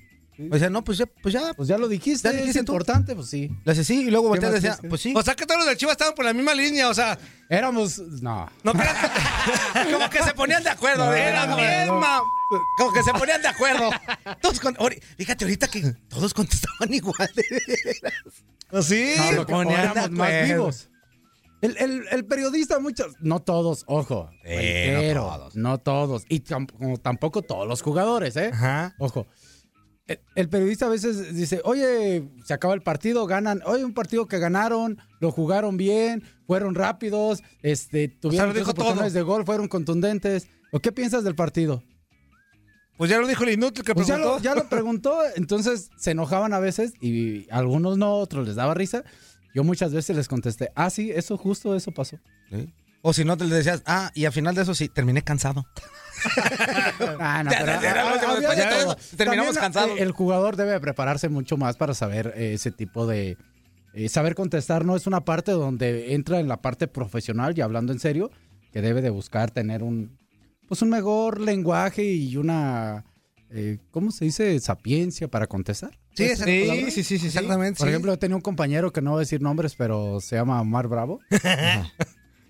O 0.50 0.58
sea, 0.58 0.68
no, 0.70 0.82
pues 0.82 0.98
ya, 0.98 1.06
pues 1.06 1.32
ya. 1.32 1.54
Pues 1.54 1.68
ya 1.68 1.78
lo 1.78 1.86
dijiste, 1.88 2.28
¿Ya 2.28 2.32
dijiste 2.32 2.58
es 2.60 2.64
tú? 2.66 2.72
importante, 2.72 3.14
pues 3.14 3.28
sí. 3.28 3.50
Le 3.64 3.72
hace 3.72 3.84
sí 3.84 4.02
y 4.06 4.10
luego 4.10 4.28
voltea 4.28 4.48
y 4.50 4.52
decía, 4.52 4.76
pues 4.88 5.00
sí. 5.00 5.12
O 5.16 5.22
sea 5.22 5.34
que 5.34 5.46
todos 5.46 5.58
los 5.60 5.68
del 5.68 5.76
Chivas 5.76 5.92
estaban 5.92 6.14
por 6.14 6.24
la 6.24 6.32
misma 6.32 6.54
línea, 6.54 6.88
o 6.88 6.94
sea, 6.94 7.18
Éramos, 7.48 7.98
no. 7.98 8.50
no 8.62 8.72
creas 8.72 8.96
que 9.86 9.92
Como 9.92 10.10
que 10.10 10.22
se 10.22 10.34
ponían 10.34 10.62
de 10.64 10.70
acuerdo. 10.70 11.06
No, 11.06 11.12
¿eh? 11.14 11.20
era 11.28 11.46
no, 11.46 11.56
bien, 11.56 11.86
no. 11.86 12.00
ma. 12.00 12.20
Como 12.78 12.92
que 12.92 13.02
se 13.02 13.12
ponían 13.12 13.40
de 13.42 13.48
acuerdo. 13.48 13.90
Todos 14.40 14.60
con- 14.60 14.74
ori- 14.76 15.00
Fíjate 15.16 15.44
ahorita 15.44 15.68
que 15.68 15.92
todos 16.08 16.32
contestaban 16.34 16.92
igual. 16.92 17.30
de 17.36 17.44
veras. 17.50 18.86
Sí. 18.86 19.14
No, 19.18 19.32
lo 19.32 19.46
que 19.46 19.52
ponían 19.52 19.76
de 19.94 20.00
éramos 20.00 20.10
más 20.10 20.48
vivos. 20.48 20.88
El, 21.62 21.76
el- 21.78 22.04
el 22.10 22.26
periodista, 22.26 22.78
muchos, 22.78 23.14
no 23.20 23.40
todos, 23.40 23.84
ojo, 23.86 24.28
Eh, 24.44 25.12
no 25.14 25.20
todos. 25.38 25.56
no 25.56 25.78
todos, 25.78 26.24
y 26.28 26.40
tam- 26.40 26.70
como 26.70 26.98
tampoco 26.98 27.40
todos 27.40 27.66
los 27.66 27.80
jugadores, 27.80 28.36
¿eh? 28.36 28.50
Ajá. 28.52 28.94
Ojo. 28.98 29.26
El, 30.06 30.20
el 30.34 30.48
periodista 30.50 30.86
a 30.86 30.90
veces 30.90 31.34
dice, 31.34 31.60
oye, 31.64 32.28
se 32.44 32.52
acaba 32.52 32.74
el 32.74 32.82
partido, 32.82 33.26
ganan, 33.26 33.62
oye, 33.64 33.84
un 33.84 33.94
partido 33.94 34.26
que 34.26 34.38
ganaron, 34.38 34.98
lo 35.20 35.30
jugaron 35.32 35.76
bien, 35.78 36.22
fueron 36.46 36.74
rápidos, 36.74 37.42
este, 37.62 38.08
tuvieron 38.08 38.52
dijo 38.52 38.72
oportunidades 38.72 39.12
todo. 39.14 39.18
de 39.20 39.22
gol, 39.22 39.44
fueron 39.46 39.66
contundentes. 39.68 40.46
¿O 40.72 40.80
qué 40.80 40.92
piensas 40.92 41.24
del 41.24 41.34
partido? 41.34 41.82
Pues 42.98 43.10
ya 43.10 43.18
lo 43.18 43.26
dijo 43.26 43.44
el 43.44 43.50
inútil 43.54 43.82
que 43.82 43.94
Pues 43.94 44.06
ya 44.06 44.14
preguntó. 44.16 44.36
lo, 44.36 44.42
ya 44.42 44.54
lo 44.54 44.68
preguntó, 44.68 45.18
entonces 45.36 45.90
se 45.96 46.10
enojaban 46.10 46.52
a 46.52 46.58
veces 46.60 46.92
y 47.00 47.46
algunos 47.50 47.96
no, 47.96 48.14
otros 48.16 48.46
les 48.46 48.56
daba 48.56 48.74
risa. 48.74 49.04
Yo 49.54 49.64
muchas 49.64 49.92
veces 49.92 50.16
les 50.16 50.28
contesté, 50.28 50.70
ah, 50.74 50.90
sí, 50.90 51.10
eso 51.12 51.36
justo, 51.38 51.74
eso 51.74 51.92
pasó. 51.92 52.18
¿Sí? 52.50 52.74
O 53.02 53.12
si 53.12 53.24
no, 53.24 53.36
te 53.36 53.46
decías, 53.46 53.82
ah, 53.86 54.10
y 54.14 54.24
al 54.26 54.32
final 54.32 54.54
de 54.54 54.62
eso 54.62 54.74
sí, 54.74 54.88
terminé 54.88 55.22
cansado. 55.22 55.64
Ah, 57.20 57.42
no, 57.44 57.50
pero 57.50 57.80
ya, 57.80 58.70
todo, 58.70 58.96
terminamos 59.16 59.54
También, 59.54 59.72
cansados. 59.72 59.98
eh, 59.98 60.02
El 60.02 60.12
jugador 60.12 60.56
debe 60.56 60.78
prepararse 60.80 61.28
mucho 61.28 61.56
más 61.56 61.76
para 61.76 61.94
saber 61.94 62.32
eh, 62.36 62.54
ese 62.54 62.70
tipo 62.70 63.06
de... 63.06 63.36
eh, 63.94 64.08
saber 64.08 64.34
contestar 64.34 64.84
no 64.84 64.96
es 64.96 65.06
una 65.06 65.24
parte 65.24 65.52
donde 65.52 66.14
entra 66.14 66.40
en 66.40 66.48
la 66.48 66.58
parte 66.62 66.88
profesional 66.88 67.56
y 67.56 67.60
hablando 67.60 67.92
en 67.92 68.00
serio, 68.00 68.30
que 68.72 68.82
debe 68.82 69.02
de 69.02 69.10
buscar 69.10 69.50
tener 69.50 69.82
un, 69.82 70.18
pues 70.68 70.82
un 70.82 70.88
mejor 70.90 71.40
lenguaje 71.40 72.04
y 72.04 72.36
una, 72.36 73.04
eh, 73.50 73.78
¿cómo 73.90 74.10
se 74.10 74.24
dice? 74.24 74.58
Sapiencia 74.60 75.28
para 75.28 75.46
contestar. 75.46 75.98
Sí, 76.16 76.24
¿Es 76.24 76.32
esa 76.40 76.46
la 76.46 76.74
sí, 76.74 76.90
sí, 76.92 77.02
sí, 77.02 77.18
sí, 77.18 77.26
exactamente. 77.26 77.78
Por 77.78 77.88
sí. 77.88 77.90
ejemplo, 77.90 78.16
tenía 78.18 78.36
un 78.36 78.42
compañero 78.42 78.92
que 78.92 79.02
no 79.02 79.10
voy 79.12 79.18
a 79.18 79.20
decir 79.20 79.42
nombres, 79.42 79.74
pero 79.76 80.20
se 80.20 80.36
llama 80.36 80.60
Omar 80.60 80.86
Bravo. 80.86 81.18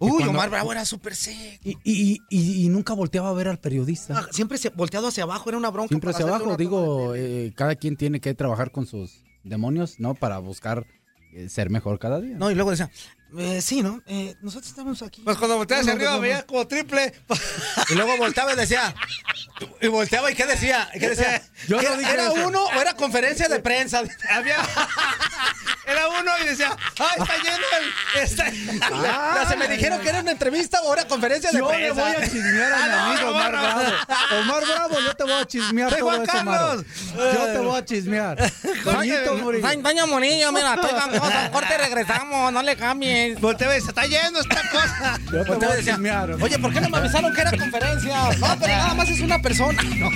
Uy, 0.05 0.11
cuando- 0.17 0.31
Omar 0.31 0.51
Bravo 0.51 0.73
era 0.73 0.85
súper 0.85 1.15
seco. 1.15 1.39
Y, 1.65 1.77
y- 1.85 2.21
y- 2.31 2.65
y 2.65 2.69
nunca 2.69 2.93
volteaba 2.95 3.31
a 3.31 3.33
ver 3.33 3.49
al 3.49 3.59
periodista. 3.59 4.19
Ah, 4.19 4.27
Siempre 4.31 4.59
se, 4.59 4.71
volteado 4.71 5.09
hacia 5.09 5.25
abajo, 5.25 5.49
era 5.49 5.59
una 5.59 5.71
bronca. 5.71 5.89
Siempre 5.89 6.11
hacia 6.11 6.27
abajo, 6.27 6.57
digo, 6.57 7.15
eh, 7.15 7.53
cada 7.57 7.75
quien 7.77 7.97
tiene 7.97 8.21
que 8.21 8.35
trabajar 8.35 8.71
con 8.71 8.87
sus 8.87 9.23
demonios, 9.45 9.99
¿no? 9.99 10.15
Para 10.15 10.39
buscar 10.39 10.87
eh, 11.35 11.49
ser 11.49 11.69
mejor 11.69 11.99
cada 11.99 12.21
día. 12.21 12.37
No, 12.39 12.51
y 12.51 12.55
luego 12.55 12.71
decía, 12.71 12.91
eh, 13.39 13.61
sí, 13.63 13.83
¿no? 13.83 14.03
Eh, 14.07 14.35
nosotros 14.43 14.69
estamos 14.71 15.03
aquí. 15.03 15.23
Pues 15.23 15.37
cuando 15.39 15.57
volteas 15.57 15.81
hacia 15.81 15.93
arriba 15.95 16.19
veías 16.19 16.45
como 16.45 16.67
triple. 16.67 17.13
Y 17.91 17.95
luego 17.95 18.17
volteaba 18.17 18.53
y 18.55 18.57
decía, 18.57 18.95
y 19.81 19.89
volteaba 19.89 20.31
y 20.31 20.35
¿qué 20.35 20.47
decía? 20.47 20.89
¿Qué 20.93 21.11
decía? 21.11 21.43
Yo 21.69 21.79
¿Que 21.79 21.89
no 21.91 21.97
dije 21.99 22.13
¿Era 22.13 22.25
eso. 22.33 22.47
uno 22.47 22.65
o 22.65 22.81
era 22.81 22.95
conferencia 22.95 23.47
de 23.49 23.59
prensa? 23.61 24.03
Había. 24.31 24.57
Era 25.87 26.09
uno 26.09 26.33
y 26.43 26.47
decía, 26.47 26.75
¡ay, 26.99 27.21
está 27.21 27.37
lleno 27.37 27.67
el. 27.79 28.23
Está... 28.23 28.51
Ya 28.51 29.47
se 29.49 29.57
me 29.57 29.69
dijeron 29.69 30.01
que 30.01 30.09
era 30.09 30.21
una 30.21 30.31
entrevista 30.31 30.81
o 30.83 30.95
era 30.95 31.07
conferencia 31.07 31.51
de 31.51 31.59
Yo 31.59 31.69
le 31.71 31.77
prensa. 31.77 32.03
voy 32.03 32.11
a 32.13 32.23
chismear 32.31 32.73
a 32.73 32.77
mi 32.77 32.83
Ah, 32.93 33.11
amigo 33.13 33.31
Omar. 33.31 33.51
Bravo. 33.53 33.81
Omar 34.41 34.65
Bravo, 34.67 35.01
yo 35.01 35.15
te 35.15 35.25
voy 35.25 35.33
a 35.35 35.45
chismear 35.47 35.91
Soy 35.91 35.99
todo 36.01 36.09
Juan 36.11 36.23
eso, 36.23 36.45
Maro. 36.45 36.85
Yo 37.35 37.45
te 37.53 37.59
voy 37.59 37.79
a 37.79 37.85
chismear. 37.85 38.53
Toñito 38.83 39.37
Murillo. 39.37 39.69
Doña 39.83 40.07
Murillo, 40.07 40.53
mira, 40.53 40.75
estoy 40.75 40.91
gangosa. 40.91 41.51
Corte, 41.51 41.77
regresamos, 41.77 42.51
no 42.53 42.63
le 42.63 42.77
cambies. 43.25 43.41
Voltea 43.41 43.73
dice, 43.73 43.89
está 43.89 44.07
lleno 44.07 44.41
esta 44.41 44.61
cosa. 44.71 45.21
Yo 45.25 45.31
te 45.31 45.37
voy 45.37 45.47
Volteaba 45.47 45.75
y 45.75 45.75
a 45.75 45.77
decía, 45.77 45.93
chismear. 45.95 46.31
Oye, 46.41 46.59
¿por 46.59 46.73
qué 46.73 46.81
no 46.81 46.89
me 46.91 46.99
avisaron 46.99 47.33
que 47.35 47.41
era 47.41 47.51
conferencia? 47.51 48.31
No, 48.39 48.59
pero 48.61 48.73
nada 48.75 48.95
más 48.95 49.09
es 49.11 49.21
una 49.21 49.41
persona. 49.41 49.83
No. 49.95 50.11